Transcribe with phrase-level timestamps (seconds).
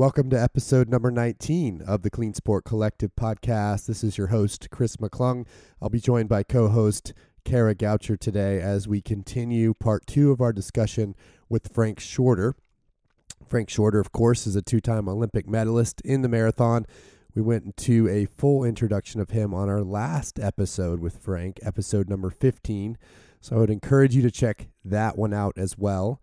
[0.00, 3.84] Welcome to episode number 19 of the Clean Sport Collective podcast.
[3.84, 5.46] This is your host, Chris McClung.
[5.82, 7.12] I'll be joined by co host
[7.44, 11.14] Kara Goucher today as we continue part two of our discussion
[11.50, 12.54] with Frank Shorter.
[13.46, 16.86] Frank Shorter, of course, is a two time Olympic medalist in the marathon.
[17.34, 22.08] We went into a full introduction of him on our last episode with Frank, episode
[22.08, 22.96] number 15.
[23.42, 26.22] So I would encourage you to check that one out as well.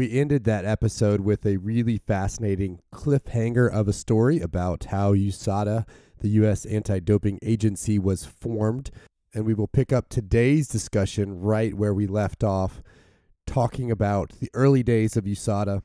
[0.00, 5.86] We ended that episode with a really fascinating cliffhanger of a story about how USADA,
[6.22, 6.64] the U.S.
[6.64, 8.90] Anti Doping Agency, was formed.
[9.34, 12.82] And we will pick up today's discussion right where we left off,
[13.46, 15.82] talking about the early days of USADA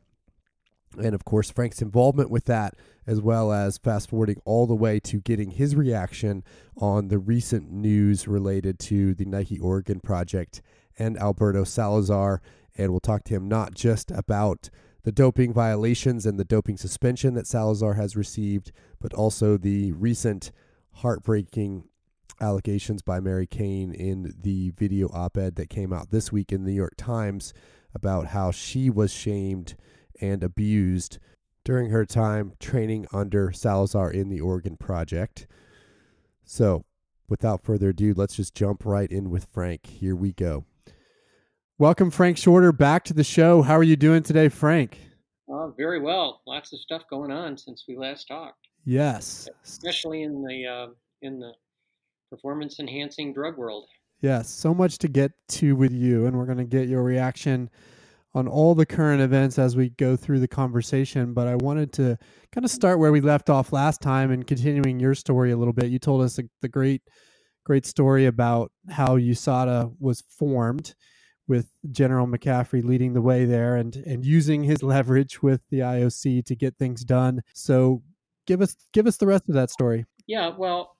[0.97, 4.97] and, of course, Frank's involvement with that, as well as fast forwarding all the way
[5.01, 6.41] to getting his reaction
[6.77, 10.61] on the recent news related to the Nike Oregon project
[10.97, 12.41] and Alberto Salazar
[12.75, 14.69] and we'll talk to him not just about
[15.03, 20.51] the doping violations and the doping suspension that Salazar has received, but also the recent
[20.93, 21.83] heartbreaking
[22.41, 26.63] allegations by Mary Cain in the video op ed that came out this week in
[26.63, 27.53] the New York Times
[27.93, 29.75] about how she was shamed
[30.19, 31.19] and abused
[31.63, 35.47] during her time training under Salazar in the Oregon Project.
[36.43, 36.83] So,
[37.27, 39.85] without further ado, let's just jump right in with Frank.
[39.85, 40.65] Here we go.
[41.77, 43.61] Welcome, Frank Shorter, back to the show.
[43.61, 44.97] How are you doing today, Frank?
[45.53, 46.41] Uh, very well.
[46.47, 48.69] Lots of stuff going on since we last talked.
[48.85, 50.87] Yes, especially in the uh,
[51.21, 51.51] in the
[52.29, 53.89] performance enhancing drug world.
[54.21, 57.69] Yes, so much to get to with you, and we're going to get your reaction
[58.33, 61.33] on all the current events as we go through the conversation.
[61.33, 62.17] But I wanted to
[62.53, 65.73] kind of start where we left off last time and continuing your story a little
[65.73, 65.91] bit.
[65.91, 67.01] You told us the, the great,
[67.65, 70.95] great story about how USADA was formed
[71.47, 76.45] with General McCaffrey leading the way there and and using his leverage with the IOC
[76.45, 77.41] to get things done.
[77.53, 78.01] So
[78.45, 80.05] give us give us the rest of that story.
[80.27, 80.97] Yeah, well,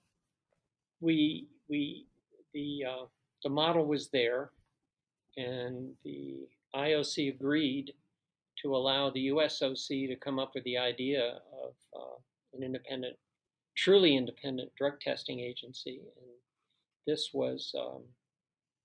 [1.02, 2.06] we we
[2.54, 3.06] the uh,
[3.44, 4.52] the model was there,
[5.38, 7.94] and the IOC agreed
[8.62, 12.16] to allow the USOC to come up with the idea of uh,
[12.54, 13.18] an independent,
[13.76, 16.26] truly independent drug testing agency, and
[17.06, 18.04] this was um,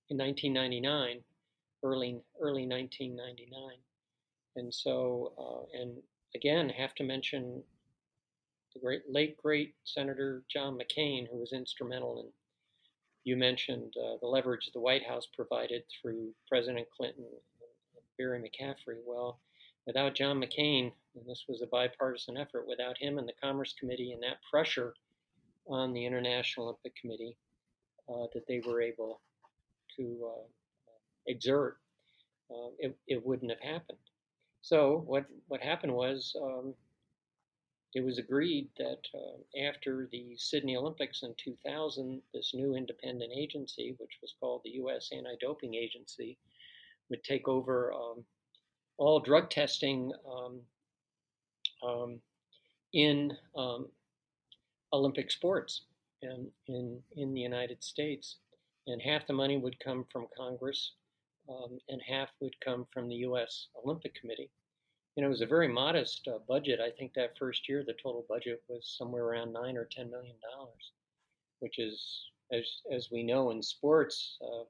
[0.08, 1.20] in 1999
[1.82, 3.76] early early 1999.
[4.56, 5.96] And so, uh, and
[6.34, 7.62] again, have to mention
[8.74, 12.28] the great late great Senator John McCain, who was instrumental in.
[13.24, 18.98] You mentioned uh, the leverage the White House provided through President Clinton and Barry McCaffrey.
[19.04, 19.40] Well,
[19.86, 24.12] without John McCain, and this was a bipartisan effort, without him and the Commerce Committee
[24.12, 24.94] and that pressure
[25.68, 27.36] on the International Olympic Committee,
[28.08, 29.20] uh, that they were able
[29.96, 30.46] to uh,
[31.26, 31.78] exert,
[32.50, 33.98] uh, it, it wouldn't have happened.
[34.62, 36.74] So what what happened was um,
[37.94, 43.94] it was agreed that uh, after the Sydney Olympics in 2000, this new independent agency,
[43.98, 45.10] which was called the U.S.
[45.12, 46.38] Anti-Doping Agency,
[47.08, 48.24] would take over um,
[48.98, 50.60] all drug testing um,
[51.82, 52.20] um
[52.92, 53.32] in
[54.92, 55.82] Olympic sports
[56.22, 58.36] in in the United States,
[58.86, 60.92] and half the money would come from Congress,
[61.50, 63.68] um, and half would come from the U.S.
[63.84, 64.50] Olympic Committee.
[65.16, 66.80] And it was a very modest uh, budget.
[66.80, 70.36] I think that first year the total budget was somewhere around nine or ten million
[70.56, 70.92] dollars,
[71.58, 74.64] which is, as as we know in sports, uh,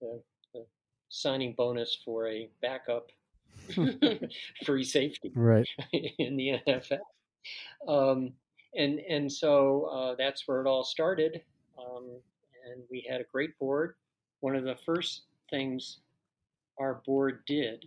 [0.00, 0.22] the,
[0.54, 0.66] the
[1.08, 3.10] signing bonus for a backup
[4.64, 5.68] free safety right
[6.18, 6.98] in the NFL.
[7.88, 8.32] Um,
[8.76, 11.40] and and so uh, that's where it all started.
[11.78, 12.20] Um,
[12.70, 13.94] and we had a great board.
[14.40, 16.00] One of the first things
[16.78, 17.86] our board did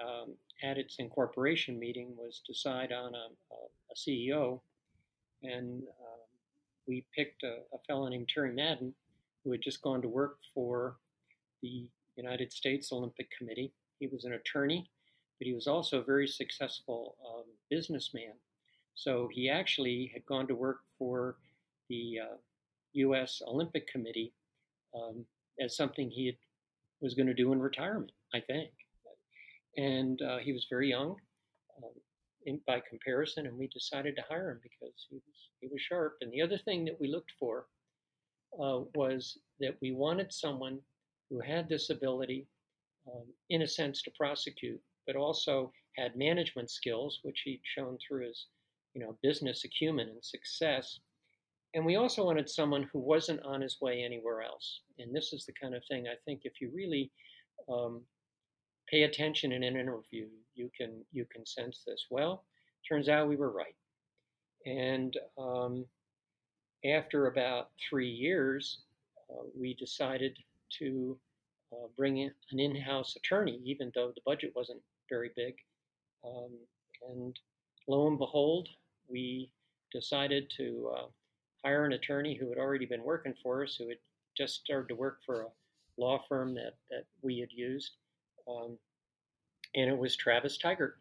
[0.00, 4.60] um, at its incorporation meeting was decide on a, a CEO,
[5.42, 6.20] and um,
[6.86, 8.94] we picked a, a fellow named Terry Madden
[9.44, 10.96] who had just gone to work for
[11.62, 13.72] the United States Olympic Committee.
[14.00, 14.90] He was an attorney,
[15.38, 18.34] but he was also a very successful um, businessman.
[18.94, 21.36] So he actually had gone to work for
[21.88, 22.36] the uh,
[22.94, 23.40] U.S.
[23.46, 24.32] Olympic Committee
[24.94, 25.24] um,
[25.60, 26.36] as something he had,
[27.00, 28.10] was going to do in retirement.
[28.34, 28.70] I think.
[29.76, 31.16] And uh, he was very young
[31.78, 31.92] um,
[32.46, 36.16] in, by comparison, and we decided to hire him because he was he was sharp.
[36.20, 37.66] And the other thing that we looked for
[38.60, 40.78] uh, was that we wanted someone
[41.30, 42.46] who had this ability,
[43.12, 48.26] um, in a sense, to prosecute, but also had management skills, which he'd shown through
[48.26, 48.46] his,
[48.94, 51.00] you know, business acumen and success.
[51.74, 54.80] And we also wanted someone who wasn't on his way anywhere else.
[54.98, 57.10] And this is the kind of thing I think if you really
[57.68, 58.02] um,
[58.90, 60.26] pay attention in an interview.
[60.54, 62.06] You can you can sense this.
[62.10, 62.44] Well,
[62.88, 63.74] turns out we were right.
[64.66, 65.84] And um,
[66.84, 68.80] after about three years,
[69.30, 70.36] uh, we decided
[70.78, 71.18] to
[71.72, 75.54] uh, bring in an in house attorney, even though the budget wasn't very big.
[76.24, 76.50] Um,
[77.08, 77.38] and
[77.86, 78.68] lo and behold,
[79.08, 79.50] we
[79.92, 81.06] decided to uh,
[81.64, 83.98] hire an attorney who had already been working for us, who had
[84.36, 87.92] just started to work for a law firm that, that we had used.
[88.48, 88.78] Um,
[89.74, 90.94] and it was Travis Tygart.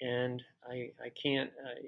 [0.00, 1.80] And I, I can't, uh,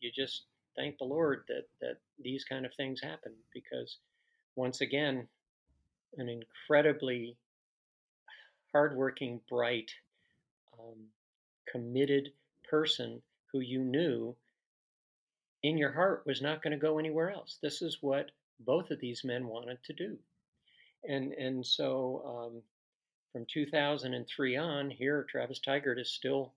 [0.00, 0.44] you just
[0.76, 3.98] thank the Lord that, that these kind of things happen because,
[4.56, 5.26] once again,
[6.16, 7.36] an incredibly
[8.72, 9.90] hardworking, bright,
[10.78, 10.96] um,
[11.70, 12.30] committed
[12.68, 13.20] person
[13.52, 14.34] who you knew
[15.62, 17.58] in your heart was not going to go anywhere else.
[17.60, 18.30] This is what
[18.60, 20.16] both of these men wanted to do.
[21.08, 22.62] And, and so um,
[23.32, 26.52] from 2003 on, here, Travis Tygart is still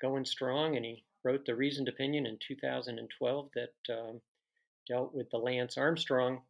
[0.00, 4.20] going strong, and he wrote the reasoned opinion in 2012 that um,
[4.88, 6.40] dealt with the Lance Armstrong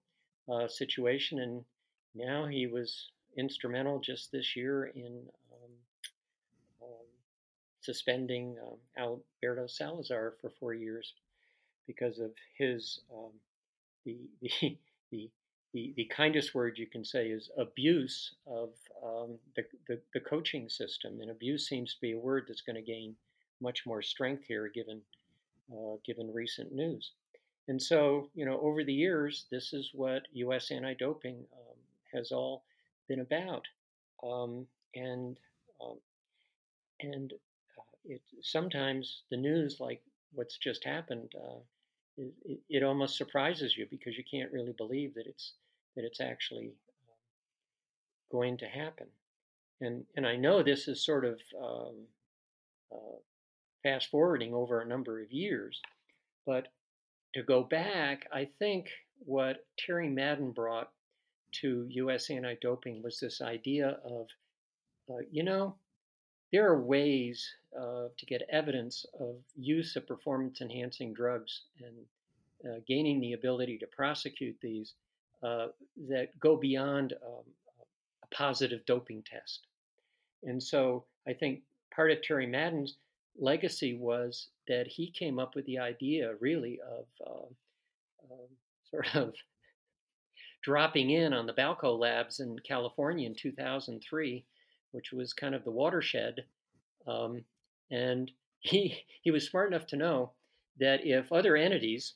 [0.51, 1.65] uh, situation, and
[2.15, 5.23] now he was instrumental just this year in
[5.53, 5.71] um,
[6.83, 7.07] um,
[7.81, 11.15] suspending um, Alberto Salazar for four years
[11.87, 13.31] because of his um,
[14.05, 14.77] the, the
[15.11, 15.31] the
[15.73, 18.71] the the kindest word you can say is abuse of
[19.05, 22.77] um, the, the, the coaching system, and abuse seems to be a word that's going
[22.77, 23.17] to gain
[23.61, 25.01] much more strength here, given
[25.73, 27.13] uh, given recent news.
[27.69, 30.71] And so, you know, over the years, this is what U.S.
[30.71, 31.77] anti-doping um,
[32.13, 32.65] has all
[33.09, 33.65] been about,
[34.23, 35.39] um, and
[35.81, 35.97] um,
[37.01, 37.33] and
[37.79, 40.03] uh, it sometimes the news, like
[40.35, 41.61] what's just happened, uh,
[42.17, 45.53] it, it, almost surprises you because you can't really believe that it's
[45.97, 46.73] that it's actually
[47.09, 47.15] uh,
[48.31, 49.07] going to happen.
[49.81, 51.95] And and I know this is sort of um,
[52.93, 53.19] uh,
[53.83, 55.81] fast forwarding over a number of years,
[56.47, 56.69] but
[57.35, 58.89] to go back, I think
[59.25, 60.91] what Terry Madden brought
[61.61, 62.31] to U.S.
[62.31, 64.27] anti-doping was this idea of,
[65.11, 65.77] uh, you know,
[66.53, 67.47] there are ways
[67.79, 73.87] uh, to get evidence of use of performance-enhancing drugs and uh, gaining the ability to
[73.87, 74.95] prosecute these
[75.43, 75.69] uh,
[76.09, 77.45] that go beyond um,
[78.23, 79.67] a positive doping test.
[80.45, 81.63] And so I think
[81.95, 82.97] part of Terry Madden's
[83.39, 88.35] legacy was that he came up with the idea, really, of uh,
[88.91, 89.35] sort of
[90.63, 94.45] dropping in on the Balco labs in California in 2003,
[94.93, 96.45] which was kind of the watershed.
[97.07, 97.45] Um,
[97.91, 98.31] and
[98.61, 100.31] he, he was smart enough to know
[100.79, 102.15] that if other entities,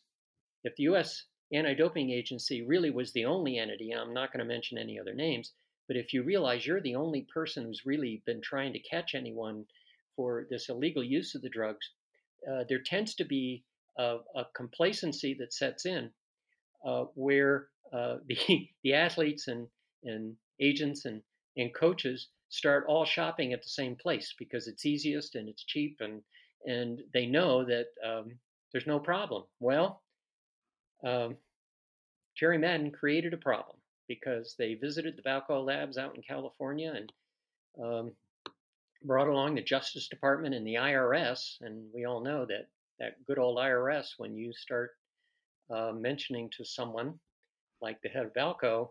[0.62, 4.52] if the US anti doping agency really was the only entity, I'm not going to
[4.52, 5.52] mention any other names,
[5.86, 9.64] but if you realize you're the only person who's really been trying to catch anyone
[10.16, 11.90] for this illegal use of the drugs,
[12.50, 13.64] uh, there tends to be
[13.98, 16.10] a, a, complacency that sets in
[16.84, 19.68] uh, where uh, the, the athletes and,
[20.04, 21.22] and agents and,
[21.56, 25.98] and coaches start all shopping at the same place because it's easiest and it's cheap
[26.00, 26.22] and,
[26.66, 28.32] and they know that um,
[28.72, 29.44] there's no problem.
[29.60, 30.02] Well,
[31.06, 31.36] um,
[32.36, 33.76] Terry Madden created a problem
[34.08, 37.12] because they visited the Balco labs out in California and
[37.82, 38.12] um,
[39.04, 42.68] brought along the Justice Department and the IRS, and we all know that
[42.98, 44.92] that good old IRS, when you start
[45.70, 47.18] uh, mentioning to someone
[47.82, 48.88] like the head of Balco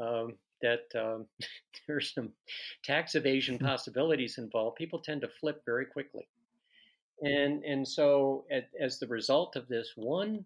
[0.00, 1.26] um, that um,
[1.86, 2.30] there's some
[2.84, 3.66] tax evasion hmm.
[3.66, 6.28] possibilities involved, people tend to flip very quickly.
[7.22, 10.44] And and so at, as the result of this one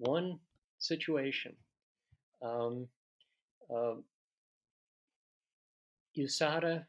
[0.00, 0.38] one
[0.78, 1.54] situation,
[2.42, 2.88] um,
[3.74, 3.94] uh,
[6.18, 6.84] USADA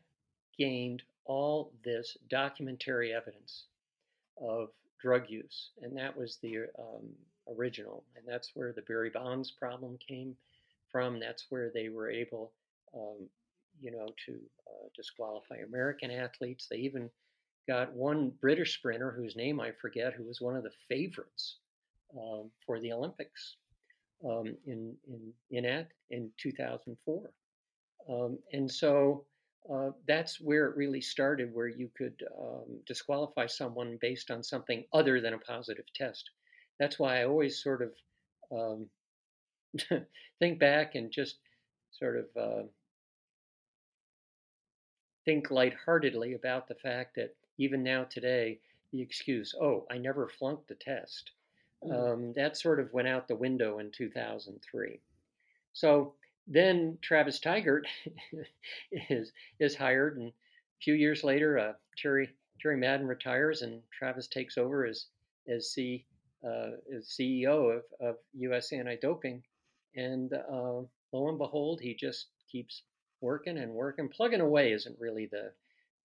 [0.58, 3.66] gained all this documentary evidence
[4.42, 7.10] of drug use, and that was the um,
[7.56, 10.36] original, and that's where the Barry Bonds problem came
[10.92, 11.20] from.
[11.20, 12.54] That's where they were able,
[12.96, 13.28] um,
[13.80, 14.34] you know, to
[14.68, 16.68] uh, disqualify American athletes.
[16.70, 17.10] They even
[17.68, 21.58] got one British sprinter whose name I forget, who was one of the favorites
[22.18, 23.58] um, for the Olympics
[24.26, 27.30] um, in in in at in 2004,
[28.10, 29.26] um, and so
[29.72, 34.84] uh, that's where it really started, where you could um, disqualify someone based on something
[34.94, 36.30] other than a positive test.
[36.80, 37.94] That's why I always sort of
[40.40, 41.38] think back and just
[41.92, 42.64] sort of uh,
[45.26, 48.60] think lightheartedly about the fact that even now today,
[48.92, 51.32] the excuse, oh, I never flunked the test.
[51.90, 55.00] Um, that sort of went out the window in 2003.
[55.74, 56.14] So
[56.48, 57.84] then Travis Tygart
[59.10, 62.30] is is hired, and a few years later, uh, Terry
[62.62, 65.06] Terry Madden retires, and Travis takes over as
[65.48, 66.06] as, C,
[66.46, 68.72] uh, as CEO of, of U.S.
[68.72, 69.42] anti-doping,
[69.96, 72.84] and uh, lo and behold, he just keeps
[73.22, 74.08] working and working.
[74.10, 75.52] Plugging away isn't really the,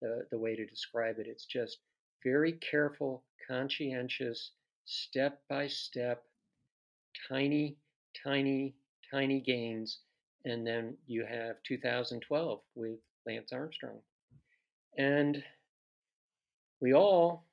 [0.00, 1.26] the, the way to describe it.
[1.26, 1.78] It's just
[2.24, 4.52] very careful, conscientious,
[4.86, 6.22] step by step,
[7.28, 7.76] tiny,
[8.24, 8.74] tiny,
[9.10, 9.98] tiny gains.
[10.44, 13.98] And then you have 2012 with Lance Armstrong.
[14.96, 15.42] And
[16.80, 17.44] we all,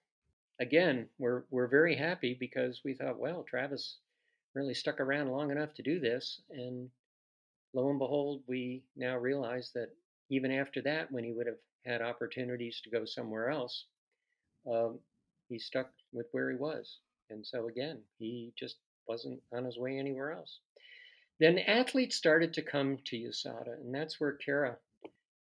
[0.62, 3.98] again, we're, we're very happy because we thought, well, Travis
[4.54, 6.42] really stuck around long enough to do this.
[6.52, 6.90] And
[7.74, 9.90] lo and behold, we now realize that
[10.30, 13.86] even after that, when he would have had opportunities to go somewhere else,
[14.72, 15.00] um,
[15.50, 17.00] he stuck with where he was.
[17.30, 18.78] And so again, he just
[19.08, 20.60] wasn't on his way anywhere else.
[21.40, 24.78] Then athletes started to come to USADA, and that's where Kara,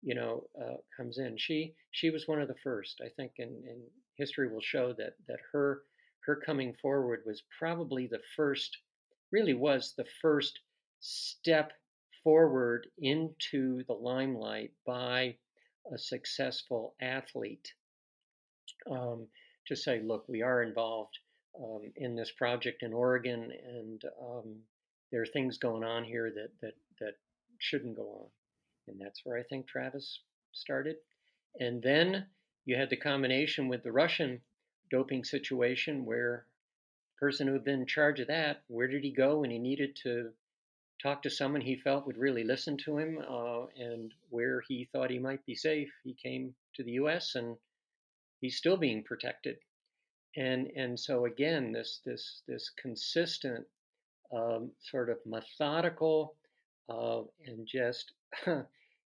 [0.02, 1.36] you know, uh, comes in.
[1.38, 3.00] She she was one of the first.
[3.04, 3.82] I think, and, and
[4.16, 5.82] history will show that that her
[6.24, 8.78] her coming forward was probably the first,
[9.30, 10.60] really was the first
[11.00, 11.72] step
[12.22, 15.36] forward into the limelight by
[15.92, 17.72] a successful athlete
[18.90, 19.26] um,
[19.66, 21.18] to say, look, we are involved
[21.60, 24.56] um, in this project in Oregon, and um,
[25.10, 27.14] there are things going on here that that that
[27.58, 28.26] shouldn't go on,
[28.88, 30.20] and that's where I think Travis
[30.52, 30.96] started.
[31.60, 32.26] And then
[32.64, 34.40] you had the combination with the Russian
[34.90, 36.46] doping situation, where
[37.14, 39.58] the person who had been in charge of that, where did he go when he
[39.58, 40.30] needed to
[41.02, 45.10] talk to someone he felt would really listen to him, uh, and where he thought
[45.10, 47.34] he might be safe, he came to the U.S.
[47.34, 47.56] and
[48.40, 49.56] he's still being protected
[50.36, 53.64] and and so again this this this consistent
[54.34, 56.34] um, sort of methodical
[56.88, 58.12] uh, and just
[58.46, 58.64] it,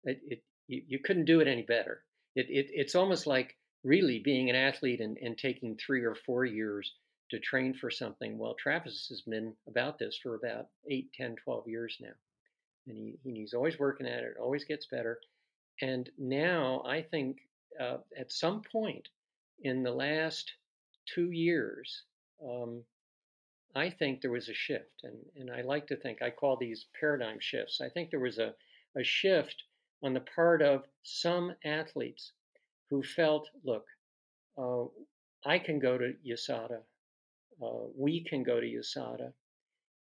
[0.03, 2.03] it you, you, couldn't do it any better.
[2.35, 6.45] It, it it's almost like really being an athlete and, and taking three or four
[6.45, 6.93] years
[7.31, 8.37] to train for something.
[8.37, 12.09] Well travis has been about this for about 8 10 12 years now
[12.87, 15.19] and he, he's always working at it always gets better.
[15.81, 17.37] And now i think
[17.79, 19.07] uh, at some point
[19.61, 20.53] in the last
[21.13, 22.03] two years,
[22.43, 22.83] um,
[23.75, 25.03] I think there was a shift.
[25.03, 27.81] And, and I like to think, I call these paradigm shifts.
[27.81, 28.53] I think there was a,
[28.97, 29.63] a shift
[30.03, 32.31] on the part of some athletes
[32.89, 33.85] who felt, look,
[34.57, 34.85] uh,
[35.45, 36.79] I can go to USADA,
[37.61, 39.31] uh, we can go to USADA,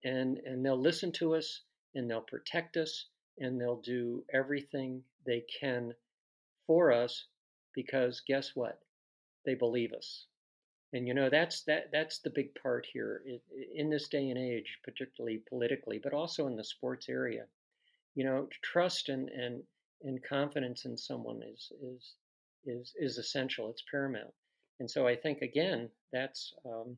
[0.05, 1.63] and, and they'll listen to us
[1.95, 3.07] and they'll protect us
[3.39, 5.93] and they'll do everything they can
[6.67, 7.27] for us
[7.75, 8.79] because guess what?
[9.45, 10.27] They believe us.
[10.97, 13.23] And you know that's that that's the big part here
[13.75, 17.45] in this day and age, particularly politically, but also in the sports area.
[18.15, 19.63] You know, trust and and
[20.03, 22.15] and confidence in someone is is
[22.65, 23.69] is is essential.
[23.69, 24.33] It's paramount.
[24.81, 26.97] And so I think again that's um,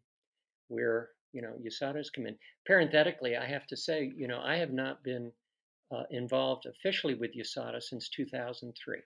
[0.69, 2.37] where you know USADA's come in.
[2.67, 5.33] Parenthetically, I have to say, you know, I have not been
[5.91, 8.99] uh, involved officially with USADA since 2003.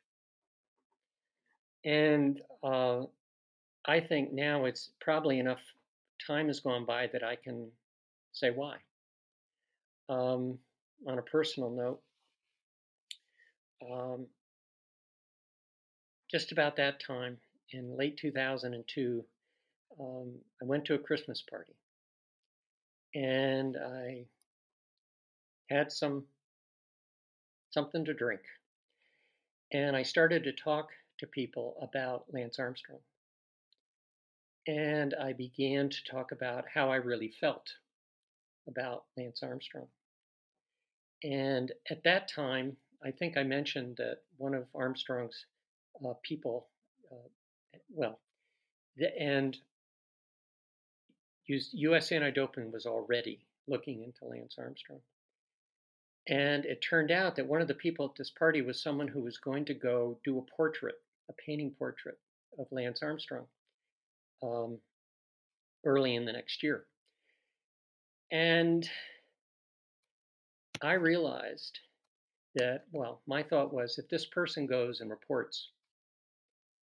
[1.84, 3.02] And uh,
[3.84, 5.60] I think now it's probably enough
[6.24, 7.68] time has gone by that I can
[8.32, 8.76] say why.
[10.08, 10.58] Um,
[11.06, 12.00] on a personal note,
[13.90, 14.26] um,
[16.30, 17.38] just about that time
[17.70, 19.24] in late 2002,
[20.00, 21.74] um, I went to a Christmas party
[23.14, 24.24] and I
[25.68, 26.24] had some
[27.70, 28.42] something to drink.
[29.72, 32.98] And I started to talk to people about Lance Armstrong
[34.66, 37.68] and I began to talk about how I really felt
[38.68, 39.88] about Lance Armstrong.
[41.24, 45.46] And at that time, I think I mentioned that one of Armstrong's
[46.04, 46.68] uh, people,
[47.10, 48.20] uh, well,
[48.96, 49.56] the, and
[51.46, 52.12] U.S.
[52.12, 55.00] anti-doping was already looking into Lance Armstrong.
[56.28, 59.22] And it turned out that one of the people at this party was someone who
[59.22, 60.94] was going to go do a portrait,
[61.28, 62.18] a painting portrait
[62.58, 63.46] of Lance Armstrong
[64.42, 64.78] um,
[65.84, 66.84] early in the next year.
[68.30, 68.88] And
[70.82, 71.78] I realized
[72.54, 75.68] that, well, my thought was if this person goes and reports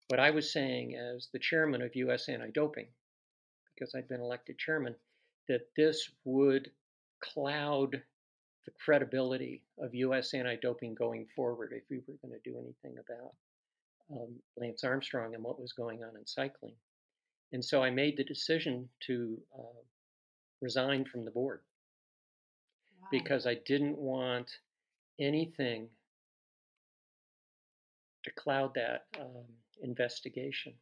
[0.09, 2.87] what I was saying as the chairman of US anti doping,
[3.73, 4.95] because I'd been elected chairman,
[5.49, 6.71] that this would
[7.21, 8.01] cloud
[8.65, 12.97] the credibility of US anti doping going forward if we were going to do anything
[12.99, 13.33] about
[14.11, 16.75] um, Lance Armstrong and what was going on in cycling.
[17.53, 19.81] And so I made the decision to uh,
[20.61, 21.61] resign from the board
[23.01, 23.07] wow.
[23.11, 24.51] because I didn't want
[25.19, 25.87] anything
[28.23, 29.45] to cloud that um,
[29.81, 30.73] investigation.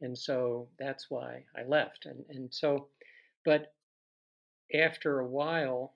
[0.00, 2.06] and so that's why I left.
[2.06, 2.88] And and so,
[3.44, 3.74] but
[4.74, 5.94] after a while,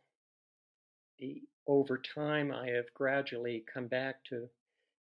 [1.19, 4.49] the, over time, I have gradually come back to,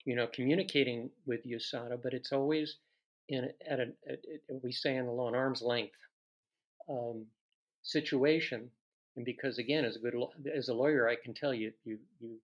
[0.04, 2.76] you know, communicating with USADA, but it's always
[3.28, 4.20] in at a, at,
[4.62, 5.98] we say in the law an arm's length
[6.88, 7.24] um,
[7.82, 8.70] situation.
[9.16, 10.14] And because again, as a good
[10.54, 12.36] as a lawyer, I can tell you, you you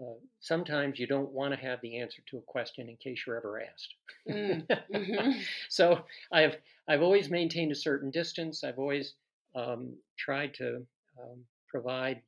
[0.00, 3.36] uh, sometimes you don't want to have the answer to a question in case you're
[3.36, 3.94] ever asked.
[4.28, 4.66] Mm.
[4.92, 5.40] Mm-hmm.
[5.68, 6.00] so
[6.32, 6.56] I've
[6.88, 8.64] I've always maintained a certain distance.
[8.64, 9.14] I've always
[9.54, 10.84] um, tried to
[11.18, 12.22] um, provide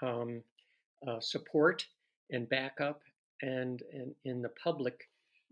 [0.00, 0.42] um,
[1.06, 1.86] uh, support
[2.30, 3.00] and backup
[3.42, 5.08] and, and in the public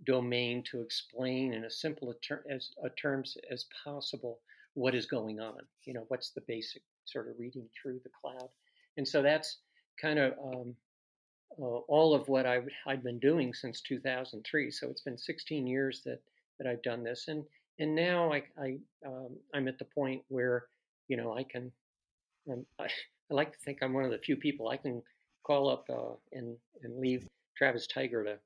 [0.06, 4.40] domain to explain in as simple a ter- as a terms as possible
[4.74, 5.58] what is going on.
[5.84, 8.48] You know, what's the basic sort of reading through the cloud,
[8.96, 9.58] and so that's
[10.00, 10.74] kind of um,
[11.60, 14.70] uh, all of what I, I'd been doing since 2003.
[14.70, 16.20] So it's been 16 years that
[16.58, 17.44] that I've done this, and
[17.78, 20.66] and now I, I um, I'm at the point where
[21.08, 21.72] you know I can.
[22.50, 25.02] Um, I, I, like to think I'm one of the few people I can
[25.44, 27.26] call up uh, and and leave
[27.56, 28.36] Travis Tygart a,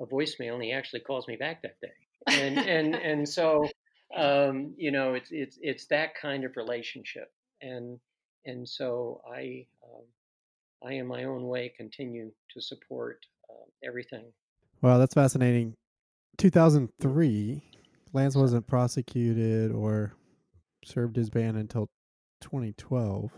[0.00, 1.92] a voicemail, and he actually calls me back that day.
[2.26, 3.68] And and and so
[4.16, 7.98] um, you know it's it's it's that kind of relationship, and
[8.44, 10.04] and so I um,
[10.84, 14.24] I, in my own way, continue to support uh, everything.
[14.80, 15.74] Wow, that's fascinating.
[16.38, 17.62] 2003,
[18.12, 20.14] Lance wasn't prosecuted or
[20.84, 21.88] served his ban until
[22.40, 23.30] 2012.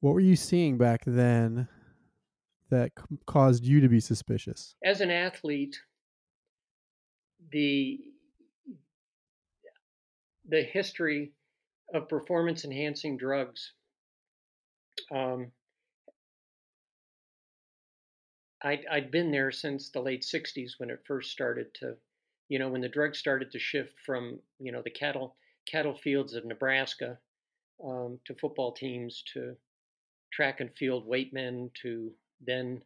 [0.00, 1.68] What were you seeing back then
[2.70, 4.74] that c- caused you to be suspicious?
[4.84, 5.78] As an athlete,
[7.52, 8.00] the
[10.48, 11.32] the history
[11.94, 13.72] of performance enhancing drugs
[15.12, 15.52] um,
[18.62, 21.96] I'd, I'd been there since the late 60s when it first started to,
[22.48, 25.36] you know, when the drugs started to shift from, you know, the cattle
[25.66, 27.18] cattle fields of Nebraska
[27.84, 29.56] um, to football teams to
[30.32, 32.82] track and field weight men to then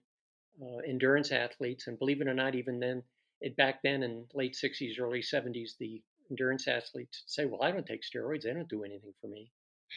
[0.63, 1.87] uh, endurance athletes.
[1.87, 3.03] And believe it or not, even then,
[3.41, 7.87] it back then in late 60s, early 70s, the endurance athletes say, "Well, I don't
[7.87, 9.51] take steroids; they don't do anything for me."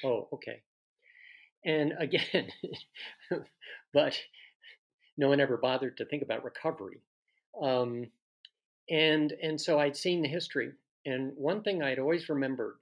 [0.04, 0.62] Oh, okay.
[1.66, 2.52] And again,
[3.94, 4.18] but
[5.18, 7.02] no one ever bothered to think about recovery.
[7.62, 8.06] Um,
[8.90, 10.72] and and so I'd seen the history,
[11.06, 12.76] and one thing I'd always remembered,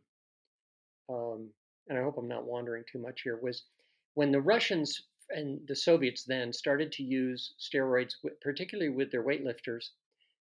[1.10, 1.50] um,
[1.88, 3.64] and I hope I'm not wandering too much here, was
[4.14, 9.90] when the Russians and the Soviets then started to use steroids, particularly with their weightlifters.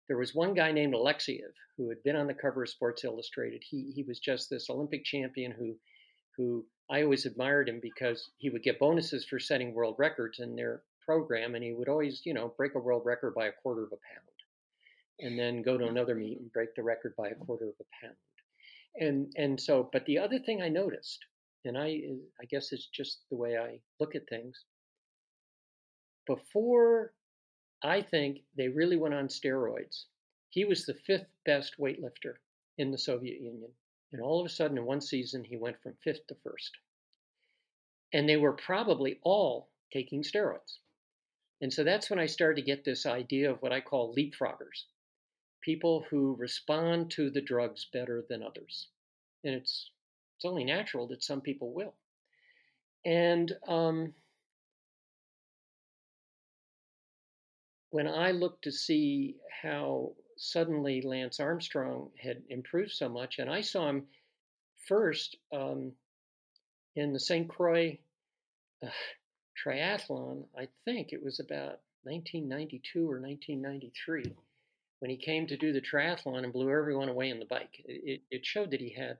[0.07, 3.63] There was one guy named Alexeyev who had been on the cover of Sports Illustrated.
[3.63, 5.75] He he was just this Olympic champion who
[6.37, 10.55] who I always admired him because he would get bonuses for setting world records, in
[10.55, 13.83] their program, and he would always, you know, break a world record by a quarter
[13.83, 14.27] of a pound,
[15.19, 18.05] and then go to another meet and break the record by a quarter of a
[18.05, 18.17] pound.
[18.95, 21.19] And and so, but the other thing I noticed,
[21.65, 22.01] and I
[22.41, 24.65] I guess it's just the way I look at things.
[26.25, 27.13] Before
[27.83, 30.05] I think they really went on steroids,
[30.49, 32.35] he was the fifth best weightlifter
[32.77, 33.71] in the Soviet Union.
[34.11, 36.77] And all of a sudden, in one season, he went from fifth to first.
[38.13, 40.77] And they were probably all taking steroids.
[41.61, 44.83] And so that's when I started to get this idea of what I call leapfroggers
[45.63, 48.87] people who respond to the drugs better than others.
[49.43, 49.89] And it's,
[50.35, 51.93] it's only natural that some people will.
[53.05, 54.13] And um,
[57.93, 63.61] when I looked to see how suddenly Lance Armstrong had improved so much, and I
[63.61, 64.07] saw him
[64.87, 65.91] first um,
[66.95, 67.47] in the St.
[67.47, 67.99] Croix
[68.83, 68.89] uh,
[69.63, 74.23] triathlon, I think it was about 1992 or 1993,
[74.97, 77.79] when he came to do the triathlon and blew everyone away in the bike.
[77.85, 79.19] It, it showed that he had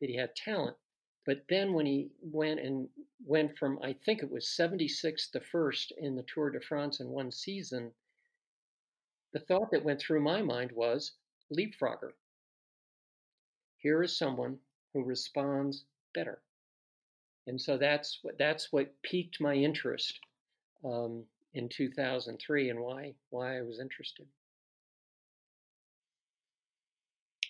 [0.00, 0.78] that he had talent.
[1.26, 2.88] But then when he went and
[3.30, 7.08] went from I think it was 76 to first in the Tour de France in
[7.08, 7.92] one season,
[9.32, 11.12] the thought that went through my mind was
[11.56, 12.12] leapfrogger.
[13.78, 14.58] Here is someone
[14.92, 16.42] who responds better
[17.46, 20.20] and so that's what that's what piqued my interest
[20.84, 24.26] um, in 2003 and why why I was interested.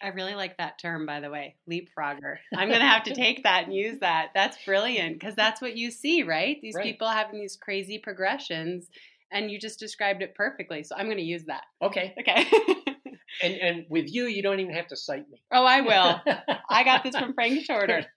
[0.03, 2.37] I really like that term, by the way, leapfrogger.
[2.57, 4.31] I'm going to have to take that and use that.
[4.35, 6.59] That's brilliant because that's what you see, right?
[6.63, 6.85] These right.
[6.85, 8.89] people having these crazy progressions,
[9.31, 10.83] and you just described it perfectly.
[10.83, 11.65] So I'm going to use that.
[11.83, 12.15] Okay.
[12.19, 12.47] Okay.
[13.43, 15.43] and and with you, you don't even have to cite me.
[15.53, 16.21] Oh, I will.
[16.71, 18.07] I got this from Frank Shorter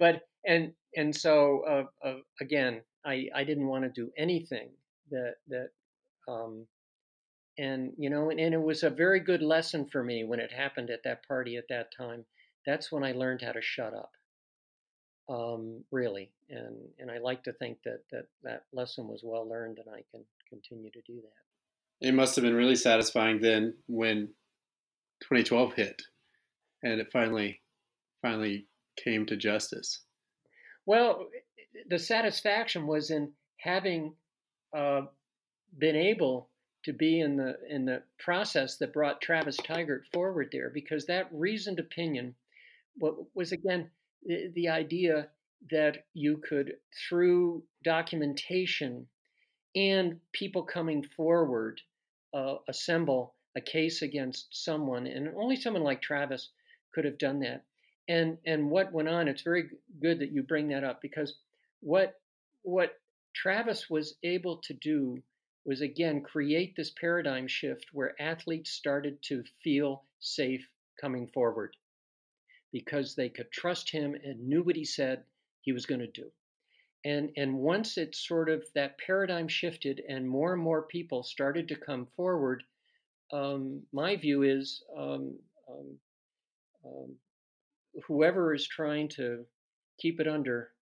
[0.00, 4.70] but and and so uh, uh, again, I I didn't want to do anything
[5.12, 5.68] that that
[6.26, 6.66] um,
[7.60, 10.50] and you know, and, and it was a very good lesson for me when it
[10.50, 12.24] happened at that party at that time.
[12.66, 14.12] That's when I learned how to shut up.
[15.28, 19.78] Um, really, and and I like to think that that that lesson was well learned,
[19.78, 22.08] and I can continue to do that.
[22.08, 24.28] It must have been really satisfying then when
[25.22, 26.02] 2012 hit,
[26.82, 27.60] and it finally
[28.22, 28.66] finally
[29.02, 30.00] came to justice.
[30.86, 31.26] Well,
[31.88, 34.14] the satisfaction was in having
[34.76, 35.02] uh,
[35.78, 36.49] been able
[36.84, 41.28] to be in the in the process that brought Travis Tygart forward there, because that
[41.32, 42.34] reasoned opinion
[43.34, 43.90] was again
[44.24, 45.28] the, the idea
[45.70, 46.72] that you could,
[47.08, 49.06] through documentation
[49.76, 51.80] and people coming forward,
[52.34, 56.50] uh, assemble a case against someone, and only someone like Travis
[56.94, 57.64] could have done that.
[58.08, 59.28] And and what went on?
[59.28, 59.70] It's very
[60.02, 61.36] good that you bring that up because
[61.80, 62.14] what
[62.62, 62.94] what
[63.34, 65.22] Travis was able to do
[65.70, 70.68] was again create this paradigm shift where athletes started to feel safe
[71.00, 71.76] coming forward
[72.72, 75.22] because they could trust him and knew what he said
[75.60, 76.28] he was going to do.
[77.04, 81.68] And, and once it sort of that paradigm shifted and more and more people started
[81.68, 82.64] to come forward,
[83.32, 85.38] um, my view is um,
[85.70, 85.86] um,
[86.84, 87.14] um
[88.08, 89.44] whoever is trying to
[90.00, 90.72] keep it under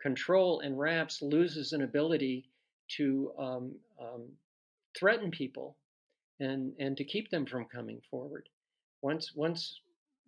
[0.00, 2.48] control and wraps loses an ability
[2.96, 4.24] to um, um,
[4.98, 5.76] threaten people
[6.40, 8.48] and and to keep them from coming forward.
[9.02, 9.80] Once once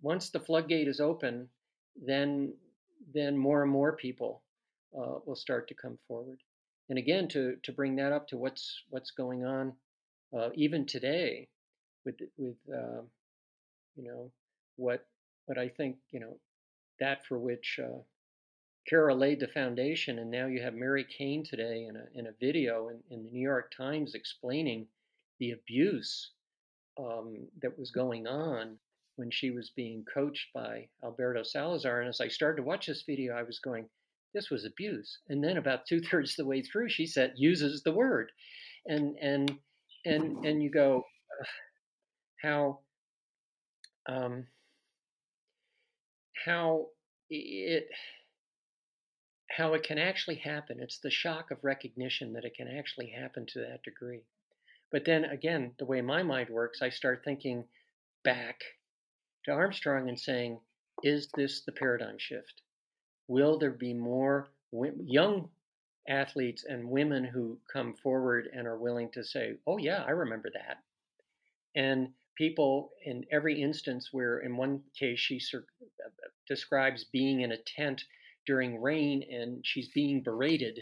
[0.02, 1.48] once the floodgate is open,
[2.06, 2.54] then
[3.12, 4.42] then more and more people
[4.96, 6.40] uh, will start to come forward.
[6.88, 9.74] And again, to to bring that up to what's what's going on
[10.36, 11.48] uh, even today
[12.04, 13.02] with with uh,
[13.96, 14.30] you know
[14.76, 15.06] what
[15.46, 16.36] what I think you know
[16.98, 17.98] that for which uh,
[18.88, 22.34] Kara laid the foundation, and now you have Mary Cain today in a, in a
[22.40, 24.86] video in, in the New York Times explaining
[25.38, 26.30] the abuse
[26.98, 28.76] um, that was going on
[29.16, 32.00] when she was being coached by Alberto Salazar.
[32.00, 33.86] And as I started to watch this video, I was going,
[34.34, 35.18] this was abuse.
[35.28, 38.32] And then about two thirds of the way through, she said, uses the word.
[38.86, 39.58] And, and,
[40.04, 41.04] and, and you go,
[42.42, 42.80] how,
[44.08, 44.46] um,
[46.46, 46.86] how
[47.28, 47.88] it,
[49.60, 50.80] how it can actually happen.
[50.80, 54.22] It's the shock of recognition that it can actually happen to that degree.
[54.90, 57.64] But then again, the way my mind works, I start thinking
[58.24, 58.62] back
[59.44, 60.60] to Armstrong and saying,
[61.02, 62.62] is this the paradigm shift?
[63.28, 65.50] Will there be more young
[66.08, 70.48] athletes and women who come forward and are willing to say, oh, yeah, I remember
[70.54, 70.78] that?
[71.76, 75.58] And people in every instance where, in one case, she uh,
[76.48, 78.04] describes being in a tent
[78.46, 80.80] during rain and she's being berated.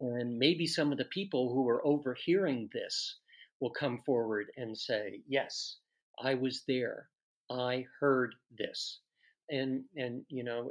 [0.00, 3.16] And maybe some of the people who are overhearing this
[3.60, 5.76] will come forward and say, Yes,
[6.20, 7.08] I was there.
[7.50, 8.98] I heard this.
[9.50, 10.70] And, and you know,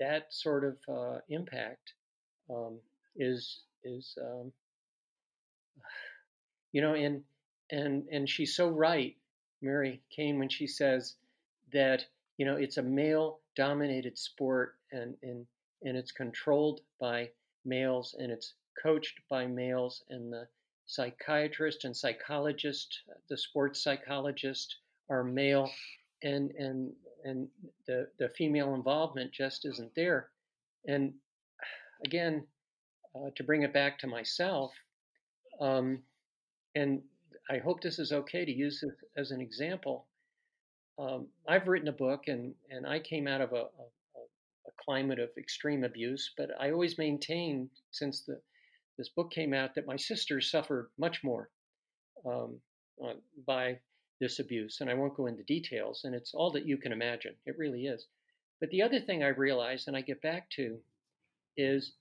[0.00, 1.92] that sort of uh, impact
[2.50, 2.78] um,
[3.16, 4.52] is, is um,
[6.72, 7.22] you know, and,
[7.70, 9.16] and, and she's so right,
[9.62, 11.14] Mary Cain, when she says
[11.72, 12.04] that,
[12.38, 15.46] you know, it's a male dominated sport and, and,
[15.82, 17.28] and it's controlled by
[17.64, 20.46] males and it's coached by males and the
[20.86, 24.76] psychiatrist and psychologist, the sports psychologist
[25.10, 25.70] are male
[26.22, 26.92] and and
[27.24, 27.48] and
[27.86, 30.30] the the female involvement just isn't there.
[30.86, 31.12] And
[32.04, 32.46] again,
[33.14, 34.72] uh, to bring it back to myself,
[35.60, 36.02] um,
[36.74, 37.02] and
[37.50, 40.06] I hope this is okay to use this as an example.
[40.98, 43.88] Um, I've written a book, and, and I came out of a, a, a,
[44.84, 48.40] climate of extreme abuse, but I always maintained since the,
[48.96, 51.50] this book came out that my sisters suffered much more
[52.26, 52.60] um,
[53.04, 53.14] uh,
[53.46, 53.78] by
[54.20, 54.80] this abuse.
[54.80, 57.34] And I won't go into details, and it's all that you can imagine.
[57.46, 58.06] It really is.
[58.60, 60.78] But the other thing I realized, and I get back to,
[61.56, 61.92] is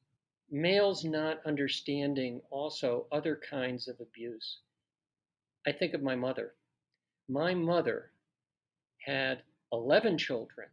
[0.49, 4.59] males not understanding also other kinds of abuse.
[5.65, 6.53] I think of my mother.
[7.29, 8.11] My mother
[9.05, 10.69] had 11 children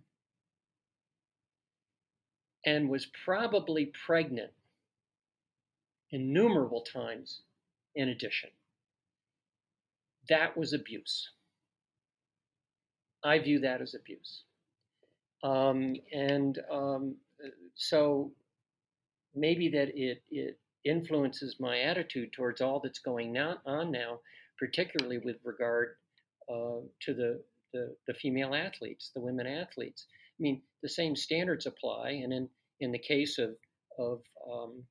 [2.66, 4.50] and was probably pregnant
[6.10, 7.40] innumerable times
[7.94, 8.50] in addition.
[10.28, 11.30] That was abuse.
[13.24, 14.42] I view that as abuse.
[15.42, 17.16] Um, and um,
[17.74, 18.32] so
[19.34, 24.20] maybe that it, it influences my attitude towards all that's going on now,
[24.58, 25.96] particularly with regard
[26.48, 27.42] uh, to the
[27.74, 30.06] the, the female athletes, the women athletes.
[30.44, 32.10] Mean, the same standards apply.
[32.22, 32.48] And in,
[32.80, 33.56] in the case of,
[33.98, 34.20] of
[34.52, 34.84] um,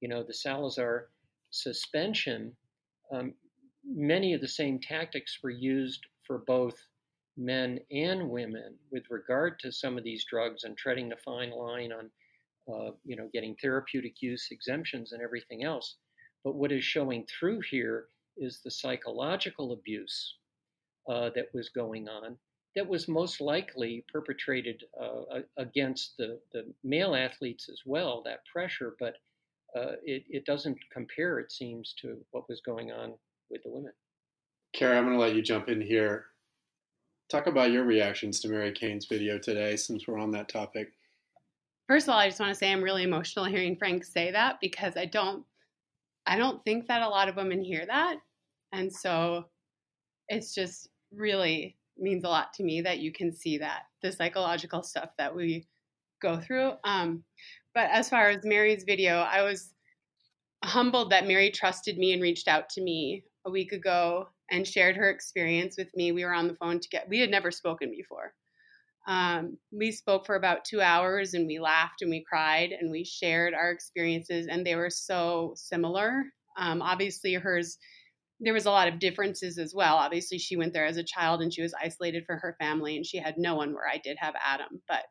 [0.00, 1.08] you know, the Salazar
[1.50, 2.54] suspension,
[3.12, 3.34] um,
[3.84, 6.76] many of the same tactics were used for both
[7.36, 11.90] men and women with regard to some of these drugs and treading the fine line
[11.92, 12.08] on,
[12.72, 15.96] uh, you know, getting therapeutic use exemptions and everything else.
[16.44, 20.36] But what is showing through here is the psychological abuse
[21.10, 22.36] uh, that was going on
[22.76, 28.96] that was most likely perpetrated uh, against the, the male athletes as well, that pressure,
[28.98, 29.14] but
[29.76, 33.14] uh, it, it doesn't compare, it seems, to what was going on
[33.50, 33.92] with the women.
[34.72, 36.26] Kara, I'm going to let you jump in here.
[37.30, 40.92] Talk about your reactions to Mary Cain's video today, since we're on that topic.
[41.88, 44.58] First of all, I just want to say I'm really emotional hearing Frank say that
[44.60, 45.44] because I don't,
[46.26, 48.16] I don't think that a lot of women hear that,
[48.72, 49.46] and so
[50.28, 54.82] it's just really means a lot to me that you can see that the psychological
[54.82, 55.66] stuff that we
[56.20, 56.72] go through.
[56.84, 57.24] Um,
[57.74, 59.72] but as far as Mary's video, I was
[60.64, 64.96] humbled that Mary trusted me and reached out to me a week ago and shared
[64.96, 66.12] her experience with me.
[66.12, 68.32] We were on the phone to get, we had never spoken before.
[69.06, 73.04] Um, we spoke for about two hours and we laughed and we cried and we
[73.04, 76.24] shared our experiences, and they were so similar.
[76.56, 77.76] Um, obviously, hers
[78.40, 79.96] there was a lot of differences as well.
[79.96, 83.06] Obviously, she went there as a child and she was isolated from her family, and
[83.06, 84.82] she had no one where I did have Adam.
[84.88, 85.04] But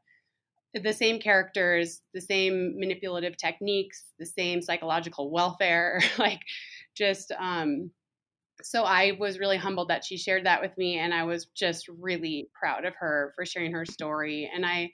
[0.74, 6.42] the same characters, the same manipulative techniques, the same psychological welfare, like
[6.96, 7.92] just um
[8.62, 11.88] so I was really humbled that she shared that with me and I was just
[11.88, 14.92] really proud of her for sharing her story and I